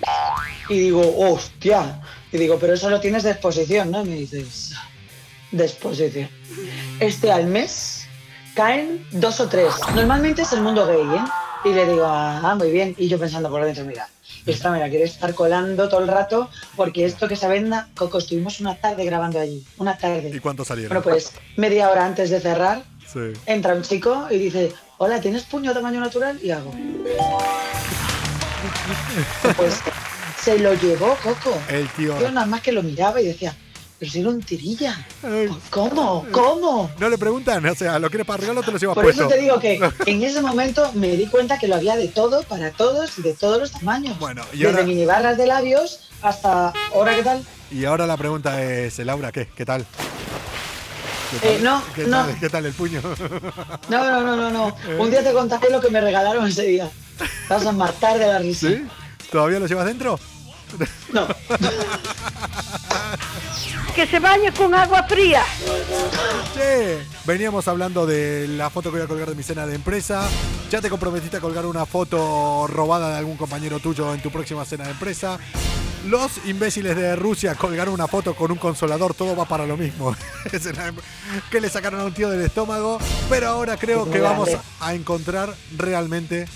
Y 0.70 0.80
digo, 0.80 1.02
hostia. 1.18 2.02
Y 2.32 2.38
digo, 2.38 2.58
pero 2.60 2.74
eso 2.74 2.90
lo 2.90 3.00
tienes 3.00 3.24
de 3.24 3.32
exposición, 3.32 3.92
¿no? 3.92 4.04
Y 4.04 4.10
me 4.10 4.16
dices, 4.16 4.74
de 5.52 5.64
exposición. 5.64 6.30
Este 7.00 7.32
al 7.32 7.46
mes 7.46 7.97
caen 8.58 9.06
dos 9.12 9.40
o 9.40 9.48
tres. 9.48 9.72
Normalmente 9.96 10.42
es 10.42 10.52
el 10.52 10.62
mundo 10.62 10.86
gay, 10.88 11.00
¿eh? 11.02 11.24
Y 11.64 11.74
le 11.74 11.86
digo, 11.88 12.06
ah, 12.08 12.56
muy 12.58 12.72
bien. 12.72 12.96
Y 12.98 13.08
yo 13.08 13.20
pensando 13.20 13.50
por 13.50 13.64
dentro, 13.64 13.86
mira, 13.86 14.10
esta 14.48 14.72
me 14.72 14.80
la 14.80 14.90
quiere 14.90 15.06
estar 15.06 15.34
colando 15.36 15.88
todo 15.88 16.02
el 16.02 16.08
rato 16.08 16.50
porque 16.76 17.06
esto 17.06 17.28
que 17.28 17.36
se 17.36 17.48
venda, 17.48 17.88
Coco, 17.96 18.18
estuvimos 18.18 18.60
una 18.60 18.76
tarde 18.76 19.06
grabando 19.06 19.40
allí, 19.40 19.64
una 19.78 19.94
¿Y 19.94 19.98
tarde. 20.02 20.40
cuánto 20.42 20.66
salieron? 20.66 20.90
Bueno, 20.90 21.04
pues 21.04 21.32
media 21.56 21.90
hora 21.92 22.06
antes 22.06 22.30
de 22.32 22.40
cerrar, 22.42 22.84
Sí. 23.06 23.20
entra 23.46 23.74
un 23.76 23.84
chico 23.84 24.28
y 24.32 24.38
dice, 24.38 24.74
hola, 24.98 25.22
¿tienes 25.22 25.44
puño 25.44 25.74
tamaño 25.74 26.00
natural? 26.00 26.40
Y 26.42 26.50
hago. 26.52 26.74
Pues 29.56 29.80
se 30.42 30.58
lo 30.60 30.74
llevó 30.74 31.16
Coco. 31.24 31.58
El 31.70 31.88
tío. 31.90 32.20
Yo 32.20 32.32
nada 32.32 32.46
más 32.48 32.62
que 32.62 32.72
lo 32.72 32.82
miraba 32.84 33.22
y 33.22 33.28
decía, 33.28 33.56
pero 34.00 34.12
si 34.12 34.20
era 34.20 34.30
un 34.30 34.42
tirilla. 34.42 35.06
Ay, 35.24 35.50
¿Cómo? 35.70 36.26
¿Cómo? 36.32 36.92
No 37.00 37.10
le 37.10 37.18
preguntan, 37.18 37.66
o 37.66 37.76
sea, 37.76 37.98
¿lo 38.00 38.10
quieres 38.10 38.28
para 38.28 38.42
regalo 38.42 38.62
te 38.62 38.72
lo 38.72 38.78
llevas 38.78 38.96
Por 38.96 39.04
puesto? 39.06 39.24
eso 39.24 39.30
te 39.30 39.40
digo 39.42 39.60
que 39.60 39.80
en 40.06 40.24
ese 40.24 40.42
momento 40.42 40.92
me 40.94 41.16
di 41.16 41.26
cuenta 41.28 41.58
que 41.58 41.68
lo 41.68 41.76
había 41.76 41.96
de 41.96 42.08
todo, 42.08 42.44
para 42.44 42.72
todos 42.72 43.18
y 43.18 43.22
de 43.24 43.34
todos 43.34 43.60
los 43.60 43.72
tamaños. 43.72 44.18
Bueno, 44.20 44.44
y 44.54 44.60
Desde 44.60 44.70
ahora, 44.72 44.84
minibarras 44.84 45.38
de 45.38 45.48
labios 45.48 46.10
hasta, 46.22 46.74
¿ahora 46.94 47.16
qué 47.16 47.24
tal? 47.24 47.44
y 47.72 47.84
ahora 47.86 48.06
la 48.08 48.16
pregunta 48.18 48.62
es, 48.64 48.98
Laura, 49.00 49.32
¿qué? 49.32 49.48
¿Qué 49.56 49.66
tal? 49.66 49.86
¿Qué 51.42 51.56
Eh, 51.56 51.60
no, 51.62 51.84
¿Qué 51.94 52.06
no. 52.06 52.26
Tal, 52.26 52.40
¿Qué 52.40 52.50
tal 52.50 52.66
el 52.66 52.74
puño? 52.74 53.02
No, 53.90 54.06
no, 54.10 54.22
no, 54.22 54.36
no, 54.38 54.50
no. 54.50 54.76
Un 55.00 55.10
día 55.12 55.24
te 55.24 55.34
contaré 55.34 55.70
lo 55.70 55.82
que 55.82 55.90
me 55.90 56.00
regalaron 56.02 56.48
ese 56.48 56.64
día. 56.64 56.90
Vas 57.50 57.66
a 57.66 57.72
matar 57.72 58.18
de 58.20 58.28
la 58.28 58.40
risa. 58.40 58.70
¿Sí? 58.70 58.86
¿Todavía 59.32 59.60
lo 59.60 59.68
llevas 59.68 59.86
dentro? 59.86 60.20
No. 61.12 61.28
Que 63.98 64.06
se 64.06 64.20
bañe 64.20 64.52
con 64.52 64.76
agua 64.76 65.02
fría. 65.08 65.44
Che, 66.54 67.00
veníamos 67.26 67.68
hablando 67.68 68.06
de 68.06 68.48
la 68.48 68.70
foto 68.70 68.92
que 68.92 68.98
voy 68.98 69.06
a 69.06 69.08
colgar 69.08 69.28
de 69.28 69.34
mi 69.34 69.42
cena 69.42 69.66
de 69.66 69.74
empresa. 69.74 70.30
Ya 70.70 70.82
te 70.82 70.90
comprometiste 70.92 71.38
a 71.38 71.40
colgar 71.40 71.66
una 71.66 71.84
foto 71.88 72.68
robada 72.68 73.10
de 73.10 73.18
algún 73.18 73.38
compañero 73.38 73.80
tuyo 73.80 74.14
en 74.14 74.22
tu 74.22 74.30
próxima 74.30 74.66
cena 74.66 74.84
de 74.84 74.92
empresa. 74.92 75.40
Los 76.06 76.46
imbéciles 76.46 76.96
de 76.96 77.16
Rusia 77.16 77.56
colgaron 77.56 77.92
una 77.92 78.08
foto 78.08 78.36
con 78.36 78.52
un 78.52 78.60
consolador, 78.60 79.16
todo 79.16 79.36
va 79.36 79.46
para 79.46 79.66
lo 79.66 79.76
mismo. 79.76 80.16
que 81.52 81.60
le 81.60 81.68
sacaron 81.68 82.00
a 82.00 82.06
un 82.06 82.14
tío 82.14 82.30
del 82.30 82.42
estómago. 82.42 83.00
Pero 83.32 83.48
ahora 83.48 83.78
creo 83.78 84.12
que 84.12 84.20
vamos 84.20 84.50
a 84.80 84.94
encontrar 84.94 85.56
realmente 85.76 86.48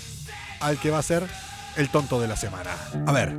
al 0.60 0.78
que 0.78 0.90
va 0.90 0.98
a 0.98 1.02
ser 1.02 1.26
el 1.76 1.88
tonto 1.88 2.20
de 2.20 2.28
la 2.28 2.36
semana. 2.36 2.70
A 3.04 3.10
ver, 3.10 3.36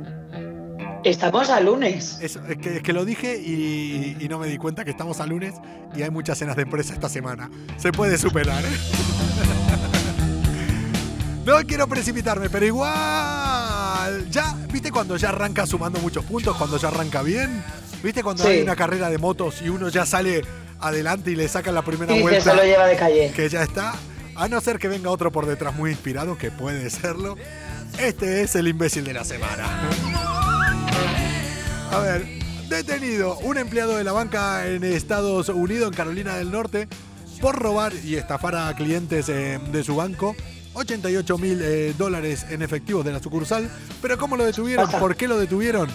Estamos 1.04 1.50
a 1.50 1.60
lunes. 1.60 2.18
Es, 2.22 2.36
es 2.48 2.56
que, 2.56 2.76
es 2.76 2.82
que 2.82 2.92
lo 2.94 3.04
dije 3.04 3.36
y, 3.38 4.16
y 4.20 4.28
no 4.28 4.38
me 4.38 4.46
di 4.48 4.56
cuenta 4.56 4.84
que 4.84 4.90
estamos 4.90 5.20
a 5.20 5.26
lunes 5.26 5.54
y 5.94 6.02
hay 6.02 6.10
muchas 6.10 6.38
cenas 6.38 6.56
de 6.56 6.62
empresa 6.62 6.94
esta 6.94 7.08
semana. 7.10 7.50
Se 7.76 7.92
puede 7.92 8.16
superar, 8.18 8.64
¿eh? 8.64 8.68
No 11.44 11.56
quiero 11.66 11.86
precipitarme, 11.86 12.48
pero 12.48 12.64
igual. 12.64 14.30
Ya, 14.30 14.56
¿viste 14.72 14.90
cuando 14.90 15.14
ya 15.18 15.28
arranca 15.28 15.66
sumando 15.66 16.00
muchos 16.00 16.24
puntos? 16.24 16.56
Cuando 16.56 16.78
ya 16.78 16.88
arranca 16.88 17.20
bien. 17.22 17.62
¿Viste 18.02 18.22
cuando 18.22 18.42
Sí. 18.44 18.48
hay 18.48 18.62
una 18.62 18.74
carrera 18.74 19.10
de 19.10 19.18
motos 19.18 19.60
y 19.60 19.68
uno 19.68 19.90
ya 19.90 20.06
sale 20.06 20.40
adelante 20.80 21.32
y 21.32 21.36
le 21.36 21.46
saca 21.48 21.70
la 21.70 21.82
primera 21.82 22.14
Y 22.14 22.16
que 22.16 22.22
vuelta? 22.22 22.50
se 22.50 22.56
lo 22.56 22.62
lleva 22.64 22.86
de 22.86 22.96
calle. 22.96 23.30
Que 23.36 23.50
ya 23.50 23.62
está. 23.62 23.92
A 24.36 24.48
no 24.48 24.58
ser 24.62 24.78
que 24.78 24.88
venga 24.88 25.10
otro 25.10 25.30
por 25.30 25.44
detrás 25.44 25.74
muy 25.74 25.90
inspirado, 25.90 26.38
que 26.38 26.50
puede 26.50 26.88
serlo. 26.88 27.36
Este 27.98 28.40
es 28.42 28.54
el 28.56 28.66
imbécil 28.68 29.04
de 29.04 29.12
la 29.12 29.24
semana. 29.24 29.90
A 31.94 32.00
ver, 32.00 32.26
detenido 32.68 33.38
un 33.38 33.56
empleado 33.56 33.96
de 33.96 34.02
la 34.02 34.10
banca 34.10 34.66
en 34.66 34.82
Estados 34.82 35.48
Unidos, 35.48 35.92
en 35.92 35.94
Carolina 35.94 36.34
del 36.34 36.50
Norte, 36.50 36.88
por 37.40 37.56
robar 37.56 37.92
y 38.02 38.16
estafar 38.16 38.56
a 38.56 38.74
clientes 38.74 39.28
eh, 39.28 39.60
de 39.70 39.84
su 39.84 39.94
banco. 39.94 40.34
88 40.72 41.38
mil 41.38 41.60
eh, 41.62 41.94
dólares 41.96 42.46
en 42.50 42.62
efectivo 42.62 43.04
de 43.04 43.12
la 43.12 43.22
sucursal. 43.22 43.70
Pero 44.02 44.18
¿cómo 44.18 44.36
lo 44.36 44.44
detuvieron? 44.44 44.90
¿Por 44.98 45.14
qué 45.14 45.28
lo 45.28 45.38
detuvieron? 45.38 45.88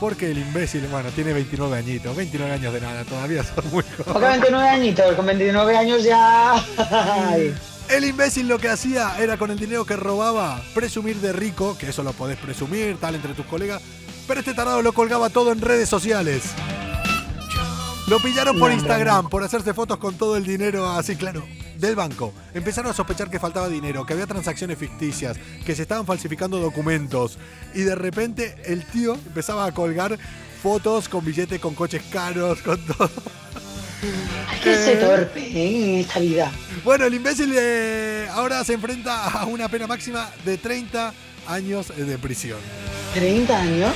Porque 0.00 0.32
el 0.32 0.36
imbécil, 0.36 0.86
bueno, 0.88 1.08
tiene 1.12 1.32
29 1.32 1.78
añitos. 1.78 2.14
29 2.14 2.52
años 2.52 2.74
de 2.74 2.80
nada, 2.82 3.02
todavía 3.04 3.42
son 3.42 3.64
muy 3.72 3.84
Porque 3.96 4.12
jóvenes. 4.12 4.40
29 4.42 4.68
añitos, 4.68 5.14
con 5.14 5.24
29 5.24 5.76
años 5.78 6.04
ya. 6.04 6.62
El 7.88 8.04
imbécil 8.04 8.48
lo 8.48 8.58
que 8.58 8.68
hacía 8.68 9.16
era 9.18 9.38
con 9.38 9.52
el 9.52 9.58
dinero 9.58 9.86
que 9.86 9.94
robaba 9.94 10.60
presumir 10.74 11.16
de 11.18 11.32
rico, 11.32 11.78
que 11.78 11.88
eso 11.90 12.02
lo 12.02 12.12
podés 12.12 12.36
presumir, 12.36 12.98
tal, 12.98 13.14
entre 13.14 13.32
tus 13.32 13.46
colegas. 13.46 13.80
Pero 14.26 14.40
este 14.40 14.54
tarado 14.54 14.82
lo 14.82 14.92
colgaba 14.92 15.30
todo 15.30 15.52
en 15.52 15.60
redes 15.60 15.88
sociales. 15.88 16.42
Lo 18.08 18.20
pillaron 18.20 18.58
por 18.58 18.70
Instagram, 18.70 19.28
por 19.28 19.42
hacerse 19.42 19.74
fotos 19.74 19.98
con 19.98 20.14
todo 20.16 20.36
el 20.36 20.44
dinero 20.44 20.88
así, 20.88 21.16
claro, 21.16 21.44
del 21.76 21.96
banco. 21.96 22.32
Empezaron 22.54 22.90
a 22.90 22.94
sospechar 22.94 23.28
que 23.28 23.40
faltaba 23.40 23.68
dinero, 23.68 24.06
que 24.06 24.12
había 24.12 24.26
transacciones 24.26 24.78
ficticias, 24.78 25.36
que 25.64 25.74
se 25.74 25.82
estaban 25.82 26.06
falsificando 26.06 26.60
documentos. 26.60 27.36
Y 27.74 27.80
de 27.80 27.96
repente 27.96 28.54
el 28.64 28.84
tío 28.84 29.14
empezaba 29.14 29.66
a 29.66 29.72
colgar 29.72 30.18
fotos 30.62 31.08
con 31.08 31.24
billetes, 31.24 31.60
con 31.60 31.74
coches 31.74 32.02
caros, 32.10 32.62
con 32.62 32.78
todo. 32.86 33.10
Hay 34.48 34.60
que 34.60 34.76
ser 34.76 35.00
torpe 35.00 35.40
¿eh? 35.40 35.94
en 35.94 36.00
esta 36.00 36.20
vida. 36.20 36.52
Bueno, 36.84 37.06
el 37.06 37.14
imbécil 37.14 37.52
eh, 37.56 38.28
ahora 38.30 38.62
se 38.62 38.74
enfrenta 38.74 39.30
a 39.30 39.46
una 39.46 39.68
pena 39.68 39.86
máxima 39.86 40.30
de 40.44 40.58
30 40.58 41.12
años 41.48 41.92
de 41.96 42.18
prisión. 42.18 42.58
30 43.14 43.58
años. 43.58 43.94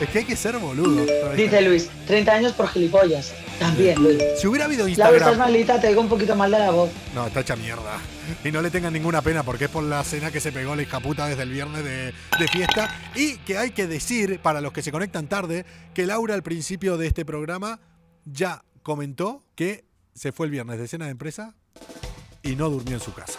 Es 0.00 0.08
que 0.08 0.18
hay 0.18 0.24
que 0.24 0.36
ser 0.36 0.58
boludo. 0.58 1.06
Dice 1.36 1.60
Luis, 1.62 1.88
30 2.06 2.32
años 2.32 2.52
por 2.52 2.68
gilipollas. 2.68 3.32
También, 3.58 4.02
Luis. 4.02 4.20
Si 4.40 4.46
hubiera 4.46 4.64
habido 4.64 4.86
Laura, 4.88 4.92
estás 4.92 5.12
Instagram. 5.12 5.38
malita, 5.38 5.80
te 5.80 5.88
digo 5.88 6.00
un 6.00 6.08
poquito 6.08 6.34
mal 6.34 6.50
de 6.50 6.58
la 6.58 6.70
voz. 6.70 6.90
No, 7.14 7.26
está 7.26 7.40
hecha 7.40 7.54
mierda. 7.54 7.98
Y 8.42 8.50
no 8.50 8.60
le 8.60 8.70
tengan 8.70 8.92
ninguna 8.92 9.22
pena 9.22 9.42
porque 9.44 9.66
es 9.66 9.70
por 9.70 9.84
la 9.84 10.02
cena 10.02 10.30
que 10.32 10.40
se 10.40 10.50
pegó 10.50 10.74
la 10.74 10.82
hija 10.82 10.98
puta 10.98 11.26
desde 11.28 11.42
el 11.42 11.50
viernes 11.50 11.84
de, 11.84 12.06
de 12.06 12.48
fiesta. 12.50 12.90
Y 13.14 13.36
que 13.38 13.56
hay 13.56 13.70
que 13.70 13.86
decir, 13.86 14.40
para 14.40 14.60
los 14.60 14.72
que 14.72 14.82
se 14.82 14.90
conectan 14.90 15.28
tarde, 15.28 15.64
que 15.94 16.06
Laura 16.06 16.34
al 16.34 16.42
principio 16.42 16.96
de 16.96 17.06
este 17.06 17.24
programa 17.24 17.78
ya 18.24 18.64
comentó 18.82 19.44
que 19.54 19.84
se 20.14 20.32
fue 20.32 20.46
el 20.46 20.50
viernes 20.52 20.78
de 20.78 20.88
cena 20.88 21.04
de 21.04 21.12
empresa 21.12 21.54
y 22.42 22.56
no 22.56 22.70
durmió 22.70 22.94
en 22.94 23.00
su 23.00 23.12
casa. 23.14 23.38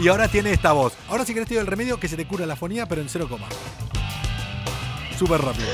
Y 0.00 0.08
ahora 0.08 0.28
tiene 0.28 0.50
esta 0.50 0.72
voz. 0.72 0.94
Ahora 1.08 1.26
si 1.26 1.34
querés 1.34 1.46
te 1.46 1.54
doy 1.54 1.60
el 1.60 1.66
remedio 1.66 2.00
que 2.00 2.08
se 2.08 2.16
te 2.16 2.26
cura 2.26 2.46
la 2.46 2.56
fonía, 2.56 2.86
pero 2.86 3.02
en 3.02 3.08
cero 3.10 3.26
coma. 3.28 3.46
Súper 5.18 5.42
rápido. 5.42 5.68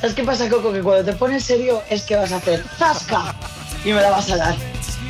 ¿Sabes 0.00 0.16
qué 0.16 0.24
pasa, 0.24 0.48
Coco? 0.48 0.72
Que 0.72 0.80
cuando 0.80 1.04
te 1.04 1.12
pones 1.12 1.44
serio 1.44 1.82
es 1.90 2.02
que 2.04 2.16
vas 2.16 2.32
a 2.32 2.36
hacer 2.36 2.64
¡Zasca! 2.78 3.34
Y 3.84 3.92
me 3.92 4.00
la 4.00 4.10
vas 4.10 4.30
a 4.30 4.36
dar. 4.38 4.56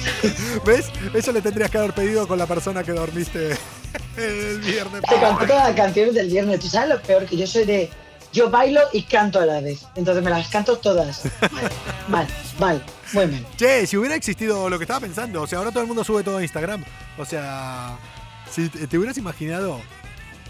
¿Ves? 0.67 0.91
Eso 1.15 1.31
le 1.31 1.41
tendrías 1.41 1.71
que 1.71 1.79
haber 1.79 1.93
pedido 1.93 2.27
con 2.27 2.37
la 2.37 2.47
persona 2.47 2.83
que 2.83 2.91
dormiste 2.91 3.57
el 4.17 4.59
viernes. 4.59 5.03
Te 5.03 5.21
canto 5.21 5.47
todas 5.47 5.69
las 5.69 5.77
canciones 5.77 6.15
del 6.15 6.29
viernes. 6.29 6.59
¿Tú 6.59 6.67
sabes 6.67 6.89
lo 6.89 7.01
peor? 7.01 7.27
Que 7.27 7.37
yo 7.37 7.47
soy 7.47 7.65
de... 7.65 7.91
Yo 8.33 8.51
bailo 8.51 8.81
y 8.93 9.03
canto 9.03 9.39
a 9.39 9.47
la 9.47 9.61
vez. 9.61 9.87
Entonces 9.95 10.25
me 10.25 10.31
las 10.31 10.49
canto 10.49 10.79
todas. 10.79 11.23
Mal, 11.53 11.71
mal, 12.09 12.27
mal. 12.59 12.85
Muy 13.13 13.27
mal. 13.27 13.47
Che, 13.57 13.87
si 13.87 13.97
hubiera 13.97 14.17
existido 14.17 14.69
lo 14.69 14.79
que 14.79 14.85
estaba 14.85 15.01
pensando, 15.01 15.43
o 15.43 15.47
sea, 15.47 15.59
ahora 15.59 15.71
todo 15.71 15.83
el 15.83 15.87
mundo 15.87 16.03
sube 16.03 16.25
todo 16.25 16.39
a 16.39 16.43
Instagram. 16.43 16.83
O 17.19 17.27
sea, 17.27 17.99
si 18.53 18.69
te 18.69 18.99
hubieras 18.99 19.17
imaginado 19.17 19.81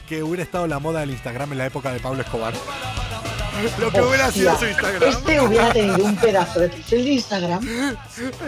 que 0.08 0.22
hubiera 0.22 0.42
estado 0.42 0.66
la 0.66 0.78
moda 0.80 1.00
del 1.00 1.10
Instagram 1.10 1.52
en 1.52 1.58
la 1.58 1.66
época 1.66 1.92
de 1.92 2.00
Pablo 2.00 2.22
Escobar. 2.22 2.52
Lo 3.78 3.90
que 3.90 4.00
hubiera 4.00 4.30
sido 4.32 4.58
su 4.58 4.66
Instagram. 4.66 5.02
Este 5.02 5.40
hubiera 5.40 5.72
tenido 5.72 6.04
un 6.04 6.16
pedazo 6.16 6.60
de 6.60 6.68
perfil 6.68 7.04
de 7.04 7.10
Instagram. 7.12 7.66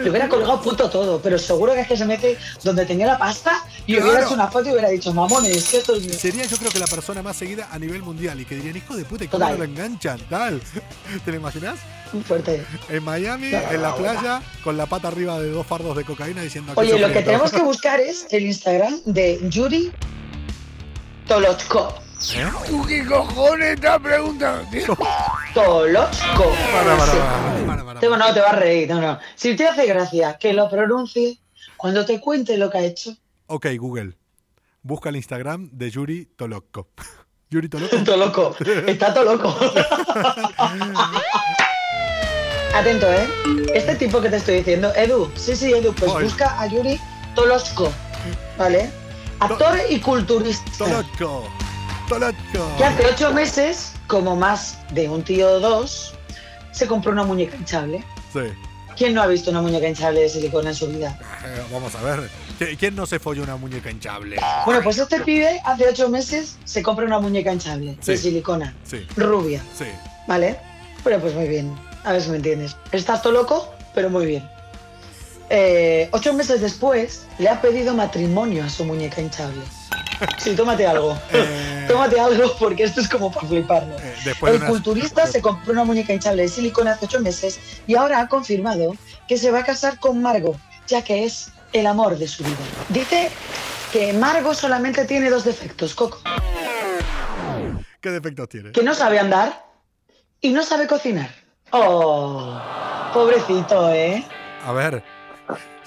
Le 0.01 0.09
hubiera 0.09 0.27
colgado 0.27 0.61
puto 0.61 0.89
todo, 0.89 1.21
pero 1.21 1.37
seguro 1.37 1.73
que 1.73 1.81
es 1.81 1.87
que 1.87 1.97
se 1.97 2.05
mete 2.05 2.37
donde 2.63 2.85
tenía 2.85 3.07
la 3.07 3.17
pasta 3.17 3.63
y 3.85 3.99
hubiera 3.99 4.23
hecho 4.23 4.33
una 4.33 4.47
foto 4.47 4.69
y 4.69 4.71
hubiera 4.71 4.89
dicho, 4.89 5.13
mamones, 5.13 5.69
que 5.69 5.77
esto 5.77 5.95
es 5.95 6.03
mío". 6.03 6.15
Sería 6.17 6.45
yo 6.45 6.57
creo 6.57 6.71
que 6.71 6.79
la 6.79 6.87
persona 6.87 7.21
más 7.21 7.37
seguida 7.37 7.67
a 7.71 7.79
nivel 7.79 8.01
mundial 8.01 8.39
y 8.41 8.45
que 8.45 8.55
dirían, 8.55 8.75
hijo 8.75 8.95
de 8.95 9.05
puta, 9.05 9.23
¿y 9.23 9.27
cómo 9.27 9.47
no 9.47 9.57
lo 9.57 9.63
enganchan? 9.63 10.19
Tal. 10.29 10.61
¿Te 11.25 11.31
lo 11.31 11.37
imaginas? 11.37 11.75
Muy 12.11 12.23
fuerte. 12.23 12.65
En 12.89 13.03
Miami, 13.03 13.47
en 13.53 13.81
la 13.81 13.95
playa, 13.95 14.41
con 14.63 14.77
la 14.77 14.85
pata 14.85 15.07
arriba 15.09 15.39
de 15.39 15.49
dos 15.49 15.65
fardos 15.65 15.95
de 15.97 16.03
cocaína 16.03 16.41
diciendo 16.41 16.71
"Aquí 16.71 16.81
Oye, 16.81 16.91
lo 16.91 16.97
que 16.97 17.03
sufriendo". 17.05 17.25
tenemos 17.31 17.51
que 17.51 17.61
buscar 17.61 17.99
es 17.99 18.27
el 18.31 18.45
Instagram 18.45 19.01
de 19.05 19.39
Yuri 19.49 19.91
Tolochko. 21.27 22.04
¿Eh? 22.33 22.49
¿Tú 22.67 22.83
qué 22.87 23.05
cojones 23.05 23.75
estás 23.75 23.99
preguntando, 23.99 24.67
tío? 24.71 24.97
Tolochko. 25.53 26.43
Para, 26.71 26.97
para, 26.97 27.11
para, 27.11 27.65
para, 27.67 27.85
para. 27.85 27.99
Tengo- 27.99 28.17
no, 28.17 28.33
te 28.33 28.39
va 28.41 28.49
a 28.49 28.55
reír, 28.55 28.89
no, 28.89 28.99
no. 29.01 29.19
Si 29.35 29.55
te 29.55 29.67
hace 29.67 29.85
gracia 29.85 30.37
que 30.37 30.53
lo 30.53 30.69
pronuncie, 30.69 31.37
cuando 31.77 32.05
te 32.05 32.19
cuente 32.19 32.57
lo 32.57 32.69
que 32.69 32.77
ha 32.77 32.81
hecho, 32.81 33.15
Ok, 33.47 33.67
Google. 33.77 34.17
Busca 34.81 35.09
el 35.09 35.17
Instagram 35.17 35.69
de 35.71 35.91
Yuri 35.91 36.25
Tolokko. 36.35 36.87
Yuri 37.51 37.69
Tolokko. 37.69 37.97
todo 38.03 38.17
loco. 38.17 38.55
Está 38.87 39.13
todo 39.13 39.35
loco. 39.35 39.55
Atento, 42.73 43.11
¿eh? 43.11 43.27
Este 43.73 43.95
tipo 43.95 44.19
que 44.21 44.29
te 44.29 44.37
estoy 44.37 44.55
diciendo, 44.57 44.91
Edu, 44.95 45.31
sí, 45.35 45.55
sí, 45.55 45.71
Edu, 45.73 45.93
pues 45.93 46.11
busca 46.11 46.59
a 46.59 46.67
Yuri 46.67 46.99
Tolochko, 47.35 47.91
¿vale? 48.57 48.89
Actor 49.39 49.77
y 49.89 49.99
culturista. 49.99 50.71
Tolokko. 50.77 51.47
Que 52.77 52.83
hace 52.83 53.05
ocho 53.07 53.33
meses, 53.33 53.93
como 54.07 54.35
más 54.35 54.77
de 54.93 55.09
un 55.09 55.23
tío 55.23 55.49
o 55.49 55.59
dos, 55.59 56.13
se 56.71 56.85
compró 56.87 57.11
una 57.11 57.23
muñeca 57.23 57.55
hinchable. 57.57 58.03
Sí. 58.31 58.41
¿Quién 58.95 59.13
no 59.13 59.21
ha 59.21 59.27
visto 59.27 59.49
una 59.51 59.61
muñeca 59.61 59.87
hinchable 59.87 60.21
de 60.21 60.29
silicona 60.29 60.69
en 60.69 60.75
su 60.75 60.87
vida? 60.87 61.19
Eh, 61.45 61.61
vamos 61.71 61.93
a 61.95 62.01
ver. 62.03 62.29
¿Qui- 62.59 62.77
¿Quién 62.77 62.95
no 62.95 63.05
se 63.05 63.19
folló 63.19 63.43
una 63.43 63.57
muñeca 63.57 63.89
hinchable? 63.91 64.37
Bueno, 64.65 64.81
pues 64.83 64.97
este 64.99 65.19
pibe 65.21 65.59
hace 65.65 65.87
ocho 65.89 66.07
meses 66.09 66.57
se 66.63 66.81
compra 66.83 67.05
una 67.05 67.19
muñeca 67.19 67.51
hinchable 67.51 67.95
de 68.05 68.17
Sí. 68.17 68.23
silicona, 68.23 68.73
Sí, 68.85 69.05
rubia, 69.17 69.61
sí. 69.77 69.85
¿vale? 70.27 70.57
Bueno, 71.03 71.19
pues 71.19 71.33
muy 71.33 71.47
bien. 71.47 71.75
A 72.03 72.13
ver 72.13 72.21
si 72.21 72.29
me 72.29 72.37
entiendes. 72.37 72.77
Estás 72.91 73.21
todo 73.21 73.33
loco, 73.33 73.73
pero 73.93 74.09
muy 74.09 74.25
bien. 74.27 74.47
Eh, 75.49 76.07
ocho 76.11 76.33
meses 76.33 76.61
después, 76.61 77.25
le 77.39 77.49
ha 77.49 77.59
pedido 77.61 77.93
matrimonio 77.93 78.63
a 78.63 78.69
su 78.69 78.85
muñeca 78.85 79.21
hinchable. 79.21 79.61
Sí, 80.37 80.55
tómate 80.55 80.85
algo. 80.87 81.17
Eh, 81.31 81.85
Tómate 81.87 82.19
algo 82.19 82.55
porque 82.57 82.83
esto 82.83 83.01
es 83.01 83.07
como 83.09 83.31
para 83.31 83.47
fliparlo. 83.47 83.95
eh, 83.99 84.15
después 84.25 84.51
de 84.51 84.57
El 84.57 84.63
unas- 84.63 84.71
culturista 84.71 85.27
se 85.27 85.41
compró 85.41 85.71
una 85.73 85.83
muñeca 85.83 86.13
hinchable 86.13 86.41
de 86.43 86.47
silicona 86.49 86.91
hace 86.93 87.05
ocho 87.05 87.19
meses 87.19 87.59
y 87.87 87.95
ahora 87.95 88.19
ha 88.21 88.27
confirmado 88.27 88.95
que 89.27 89.37
se 89.37 89.51
va 89.51 89.59
a 89.59 89.63
casar 89.63 89.99
con 89.99 90.21
Margot, 90.21 90.57
ya 90.87 91.03
que 91.03 91.25
es 91.25 91.51
el 91.73 91.85
amor 91.87 92.17
de 92.17 92.27
su 92.27 92.43
vida. 92.43 92.55
Dice 92.89 93.29
que 93.91 94.13
Margot 94.13 94.55
solamente 94.55 95.05
tiene 95.05 95.29
dos 95.29 95.43
defectos, 95.45 95.93
Coco. 95.93 96.19
¿Qué 98.01 98.11
defectos 98.11 98.49
tiene? 98.49 98.71
Que 98.71 98.83
no 98.83 98.93
sabe 98.93 99.19
andar 99.19 99.65
y 100.41 100.51
no 100.51 100.63
sabe 100.63 100.87
cocinar. 100.87 101.29
Oh, 101.71 102.59
pobrecito, 103.13 103.91
¿eh? 103.91 104.23
A 104.63 104.71
ver, 104.71 105.03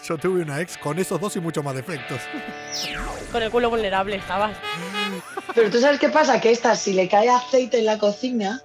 yo 0.06 0.16
tuve 0.16 0.42
una 0.42 0.60
ex 0.60 0.78
con 0.78 0.98
esos 0.98 1.20
dos 1.20 1.36
y 1.36 1.40
muchos 1.40 1.62
más 1.64 1.74
defectos. 1.74 2.20
Con 3.32 3.42
el 3.42 3.50
culo 3.50 3.70
vulnerable 3.70 4.16
estabas. 4.16 4.56
Pero 5.54 5.70
tú 5.70 5.80
sabes 5.80 5.98
qué 6.00 6.08
pasa, 6.08 6.40
que 6.40 6.50
esta, 6.50 6.74
si 6.76 6.92
le 6.92 7.08
cae 7.08 7.28
aceite 7.28 7.78
en 7.78 7.86
la 7.86 7.98
cocina, 7.98 8.62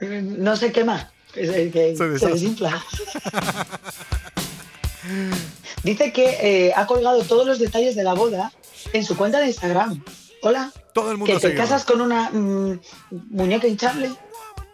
no 0.00 0.56
se 0.56 0.72
quema, 0.72 1.10
que 1.32 1.46
se, 1.46 1.70
que 1.70 1.96
Se 1.96 2.08
desinfla. 2.28 2.82
Dice 5.82 6.12
que 6.12 6.38
eh, 6.68 6.72
ha 6.74 6.86
colgado 6.86 7.22
todos 7.22 7.46
los 7.46 7.58
detalles 7.58 7.94
de 7.94 8.02
la 8.02 8.14
boda 8.14 8.52
en 8.92 9.04
su 9.04 9.16
cuenta 9.16 9.38
de 9.38 9.46
Instagram. 9.46 10.02
Hola. 10.42 10.72
Todo 10.92 11.12
el 11.12 11.18
mundo 11.18 11.34
Que 11.34 11.40
te 11.40 11.48
sigue. 11.48 11.58
casas 11.58 11.84
con 11.84 12.00
una 12.00 12.30
mm, 12.30 12.80
muñeca 13.30 13.66
hinchable. 13.66 14.10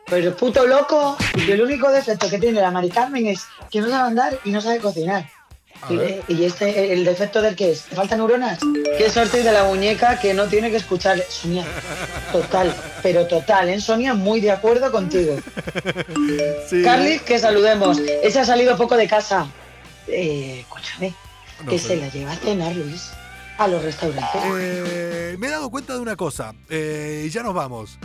Pero 0.06 0.34
puto 0.36 0.66
loco. 0.66 1.16
Y 1.34 1.50
el 1.50 1.60
único 1.62 1.90
defecto 1.90 2.28
que 2.30 2.38
tiene 2.38 2.60
la 2.60 2.70
Mari 2.70 2.90
Carmen 2.90 3.26
es 3.26 3.44
que 3.70 3.80
no 3.80 3.88
sabe 3.88 4.08
andar 4.08 4.38
y 4.44 4.50
no 4.50 4.60
sabe 4.60 4.78
cocinar. 4.78 5.28
Y, 5.90 5.96
eh, 5.98 6.22
y 6.28 6.44
este, 6.44 6.92
el 6.92 7.04
defecto 7.04 7.42
del 7.42 7.56
que 7.56 7.72
es, 7.72 7.82
¿te 7.84 7.96
faltan 7.96 8.18
neuronas? 8.18 8.60
Qué 8.98 9.10
suerte 9.10 9.42
de 9.42 9.52
la 9.52 9.64
muñeca 9.64 10.20
que 10.20 10.32
no 10.32 10.46
tiene 10.46 10.70
que 10.70 10.76
escuchar. 10.76 11.20
Sonia, 11.28 11.64
total, 12.30 12.74
pero 13.02 13.26
total, 13.26 13.68
¿eh? 13.68 13.80
Sonia, 13.80 14.14
muy 14.14 14.40
de 14.40 14.50
acuerdo 14.52 14.90
contigo. 14.92 15.36
Sí. 16.68 16.82
Carly, 16.82 17.18
que 17.20 17.38
saludemos. 17.38 17.98
Ese 18.22 18.40
ha 18.40 18.44
salido 18.44 18.76
poco 18.76 18.96
de 18.96 19.06
casa. 19.08 19.46
Eh, 20.06 20.60
escúchame, 20.60 21.14
No 21.64 21.70
que 21.70 21.78
sé. 21.78 21.88
se 21.88 21.96
la 21.96 22.08
lleva 22.08 22.32
a 22.32 22.36
cenar, 22.36 22.74
Luis, 22.74 23.10
a 23.58 23.68
los 23.68 23.82
restaurantes. 23.82 24.40
Eh, 24.58 25.36
me 25.38 25.48
he 25.48 25.50
dado 25.50 25.70
cuenta 25.70 25.92
de 25.94 26.00
una 26.00 26.16
cosa, 26.16 26.54
eh, 26.70 27.24
y 27.26 27.30
ya 27.30 27.42
nos 27.42 27.54
vamos. 27.54 27.98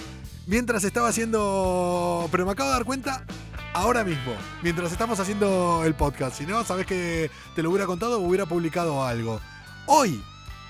Mientras 0.47 0.83
estaba 0.83 1.09
haciendo. 1.09 2.27
Pero 2.31 2.45
me 2.45 2.51
acabo 2.53 2.69
de 2.69 2.75
dar 2.75 2.85
cuenta 2.85 3.23
ahora 3.73 4.03
mismo, 4.03 4.33
mientras 4.61 4.91
estamos 4.91 5.19
haciendo 5.19 5.83
el 5.85 5.93
podcast. 5.93 6.37
Si 6.37 6.45
no, 6.45 6.63
sabes 6.63 6.85
que 6.85 7.29
te 7.55 7.63
lo 7.63 7.69
hubiera 7.69 7.85
contado 7.85 8.19
o 8.19 8.27
hubiera 8.27 8.45
publicado 8.45 9.05
algo. 9.05 9.39
Hoy, 9.85 10.23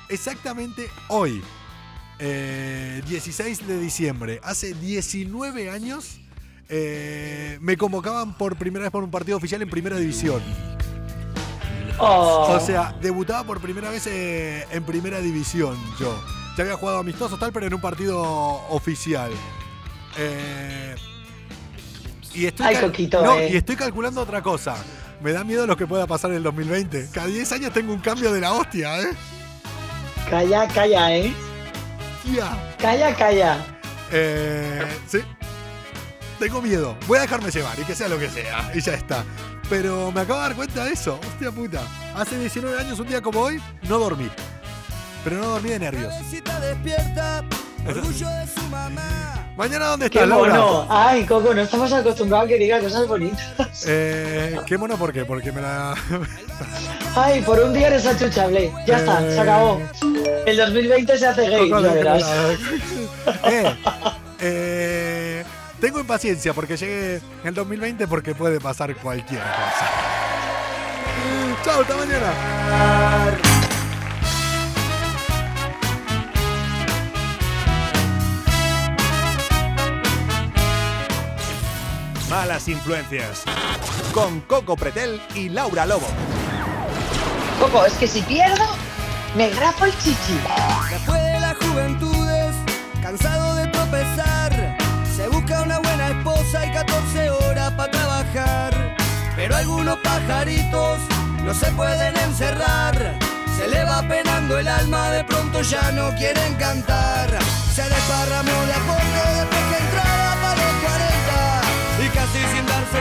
exactamente 0.10 0.90
hoy, 1.08 1.42
eh, 2.20 3.02
16 3.08 3.68
de 3.68 3.80
diciembre, 3.80 4.40
hace 4.44 4.74
19 4.74 5.70
años, 5.70 6.20
eh, 6.70 7.58
me 7.62 7.78
convocaban 7.78 8.38
por 8.38 8.58
primera 8.58 8.84
vez 8.84 8.92
por 8.92 9.04
un 9.04 9.12
partido 9.12 9.38
oficial 9.38 9.62
en 9.62 9.70
Primera 9.70 9.98
División. 9.98 10.42
Oh. 12.00 12.48
O 12.52 12.60
sea, 12.60 12.96
debutaba 13.02 13.44
por 13.44 13.60
primera 13.60 13.90
vez 13.90 14.06
eh, 14.08 14.66
en 14.72 14.84
primera 14.84 15.20
división 15.20 15.76
yo. 16.00 16.16
Ya 16.56 16.64
había 16.64 16.76
jugado 16.76 17.00
amistoso 17.00 17.38
tal, 17.38 17.52
pero 17.52 17.68
en 17.68 17.74
un 17.74 17.82
partido 17.82 18.22
oficial. 18.70 19.32
Eh, 20.18 20.96
y, 22.38 22.46
estoy 22.46 22.68
Ay, 22.68 22.76
Coquito, 22.78 23.24
no, 23.24 23.40
eh. 23.40 23.50
y 23.54 23.58
estoy 23.58 23.76
calculando 23.76 24.22
otra 24.22 24.42
cosa. 24.42 24.76
Me 25.22 25.32
da 25.32 25.44
miedo 25.44 25.66
lo 25.66 25.76
que 25.76 25.88
pueda 25.88 26.06
pasar 26.06 26.30
en 26.32 26.38
el 26.38 26.44
2020. 26.44 27.10
Cada 27.12 27.28
10 27.28 27.52
años 27.54 27.74
tengo 27.74 27.94
un 27.94 28.00
cambio 28.00 28.32
de 28.32 28.40
la 28.40 28.54
hostia, 28.54 29.02
¿eh? 29.02 29.10
Calla, 30.30 30.68
calla, 30.68 31.16
¿eh? 31.16 31.34
Tía. 32.24 32.76
Calla, 32.78 33.16
calla. 33.16 33.66
Eh, 34.12 34.86
sí. 35.08 35.20
Tengo 36.40 36.62
miedo. 36.62 36.96
Voy 37.08 37.18
a 37.18 37.22
dejarme 37.22 37.50
llevar 37.50 37.80
y 37.80 37.84
que 37.84 37.96
sea 37.96 38.08
lo 38.08 38.20
que 38.20 38.30
sea. 38.30 38.72
Y 38.76 38.82
ya 38.82 38.94
está. 38.94 39.26
Pero 39.70 40.12
me 40.12 40.22
acabo 40.22 40.40
de 40.40 40.48
dar 40.48 40.56
cuenta 40.56 40.86
de 40.86 40.92
eso. 40.92 41.20
Hostia 41.28 41.52
puta. 41.52 41.82
Hace 42.16 42.38
19 42.38 42.80
años, 42.80 43.00
un 43.00 43.08
día 43.08 43.22
como 43.22 43.40
hoy, 43.42 43.60
no 43.90 43.98
dormí. 43.98 44.30
Pero 45.24 45.38
no 45.38 45.48
dormí 45.48 45.70
de 45.70 45.80
nervios. 45.80 46.14
despierta, 46.32 47.44
orgullo 47.86 48.30
de 48.30 48.48
su 48.48 48.62
mamá. 48.70 49.47
Mañana, 49.58 49.88
¿dónde 49.88 50.10
Qué 50.12 50.24
Laura? 50.24 50.54
mono. 50.54 50.88
Ay, 50.88 51.26
Coco, 51.26 51.52
no 51.52 51.62
estamos 51.62 51.92
acostumbrados 51.92 52.46
a 52.46 52.48
que 52.48 52.60
diga 52.60 52.80
cosas 52.80 53.08
bonitas. 53.08 53.86
Eh, 53.88 54.56
¿Qué 54.68 54.78
mono 54.78 54.98
por 54.98 55.12
qué? 55.12 55.26
Porque 55.26 55.52
me 55.52 55.62
la. 55.62 55.96
Ay, 57.16 57.42
por 57.42 57.60
un 57.60 57.74
día 57.74 57.88
eres 57.88 58.06
achuchable. 58.06 58.72
Ya 58.86 58.98
está, 58.98 59.20
se 59.20 59.40
acabó. 59.40 59.82
El 60.46 60.58
2020 60.58 61.18
se 61.18 61.26
hace 61.26 61.50
gay, 61.50 61.70
Coco, 61.72 61.82
ya 61.82 61.94
verás. 61.94 62.24
eh, 63.46 63.76
eh, 64.40 65.44
tengo 65.82 66.00
impaciencia 66.00 66.54
porque 66.54 66.78
llegue 66.78 67.20
el 67.44 67.56
2020 67.56 68.08
porque 68.08 68.36
puede 68.36 68.60
pasar 68.60 68.96
cualquier 68.96 69.42
cosa. 69.42 69.90
Chao, 71.64 71.82
hasta 71.82 71.98
mañana. 71.98 73.47
Malas 82.30 82.68
influencias. 82.68 83.44
Con 84.14 84.42
Coco 84.42 84.76
Pretel 84.76 85.22
y 85.34 85.48
Laura 85.48 85.86
Lobo. 85.86 86.08
Coco, 87.58 87.86
es 87.86 87.94
que 87.94 88.08
si 88.08 88.22
pierdo, 88.22 88.66
me 89.36 89.50
grafo 89.50 89.86
el 89.86 89.98
chichi. 89.98 90.38
Después 90.90 91.24
de 91.24 91.40
las 91.40 91.56
juventudes, 91.56 92.54
cansado 93.02 93.56
de 93.56 93.68
tropezar, 93.68 94.78
se 95.16 95.30
busca 95.30 95.62
una 95.62 95.80
buena 95.80 96.10
esposa 96.10 96.66
y 96.66 96.72
14 96.72 97.30
horas 97.30 97.72
para 97.72 97.92
trabajar. 97.92 98.98
Pero 99.38 99.56
algunos 99.56 99.98
pajaritos 100.00 101.00
no 101.46 101.54
se 101.54 101.72
pueden 101.72 102.18
encerrar. 102.18 103.18
Se 103.58 103.70
le 103.70 103.86
va 103.86 104.02
penando 104.02 104.60
el 104.60 104.68
alma, 104.68 105.12
de 105.12 105.24
pronto 105.24 105.62
ya 105.62 105.92
no 105.94 106.14
quieren 106.18 106.56
cantar. 106.56 107.30
Se 107.74 107.84
desparramó 107.84 108.66
de 108.66 108.74
a 108.74 108.80
poco 108.80 109.40
después 109.40 109.64
que 109.70 109.84
entraba 109.84 110.17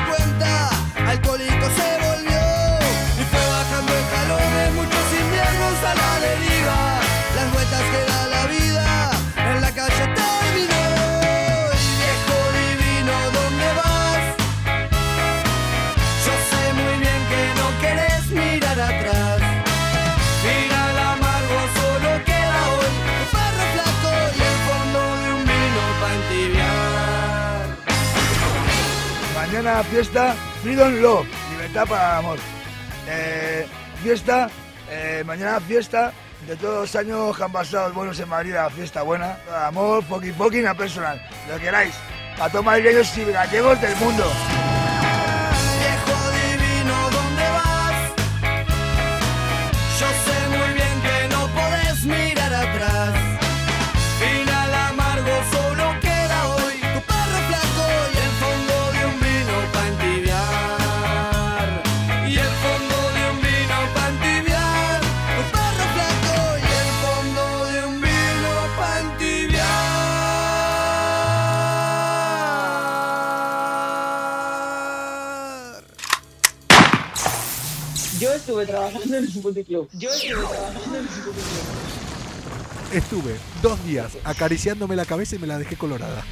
cuenta, 0.04 0.68
alcohólico 1.06 1.66
se 1.78 1.88
volvió. 2.04 2.44
Y 3.20 3.24
fue 3.30 3.44
bajando 3.48 3.92
escalones, 3.94 4.72
muchos 4.74 5.06
inviernos 5.20 5.84
a 5.84 5.94
la 5.94 6.20
deriva. 6.20 7.00
Las 7.36 7.52
vueltas 7.52 7.82
que 7.82 8.05
Fiesta 29.66 30.32
Freedom 30.62 31.02
Love, 31.02 31.26
libertad 31.50 31.86
para 31.88 32.18
amor. 32.18 32.38
Eh, 33.08 33.66
fiesta, 34.00 34.48
eh, 34.88 35.24
mañana 35.26 35.58
fiesta 35.60 36.12
de 36.46 36.54
todos 36.54 36.82
los 36.82 36.96
años 36.96 37.36
que 37.36 37.42
han 37.42 37.50
pasado 37.50 37.92
buenos 37.92 38.18
en 38.20 38.28
Madrid, 38.28 38.54
fiesta 38.76 39.02
buena. 39.02 39.38
Amor, 39.66 40.04
fucking 40.04 40.34
fucking 40.34 40.66
a 40.68 40.74
personal, 40.74 41.20
lo 41.48 41.56
que 41.56 41.62
queráis. 41.62 41.94
A 42.40 42.48
todos 42.48 42.64
madrileños 42.64 43.18
y 43.18 43.24
gallegos 43.24 43.80
del 43.80 43.96
mundo. 43.96 44.24
Trabajando 78.90 79.16
en 79.16 79.24
un 79.24 79.42
puticlub. 79.42 79.88
Yo 79.92 80.10
estuve 80.10 80.46
trabajando 80.46 80.96
en 80.96 81.02
un 81.02 81.08
puticlub. 81.08 81.34
Estuve 82.92 83.36
dos 83.62 83.84
días 83.84 84.12
acariciándome 84.24 84.96
la 84.96 85.04
cabeza 85.04 85.36
y 85.36 85.38
me 85.38 85.46
la 85.46 85.58
dejé 85.58 85.76
colorada. 85.76 86.24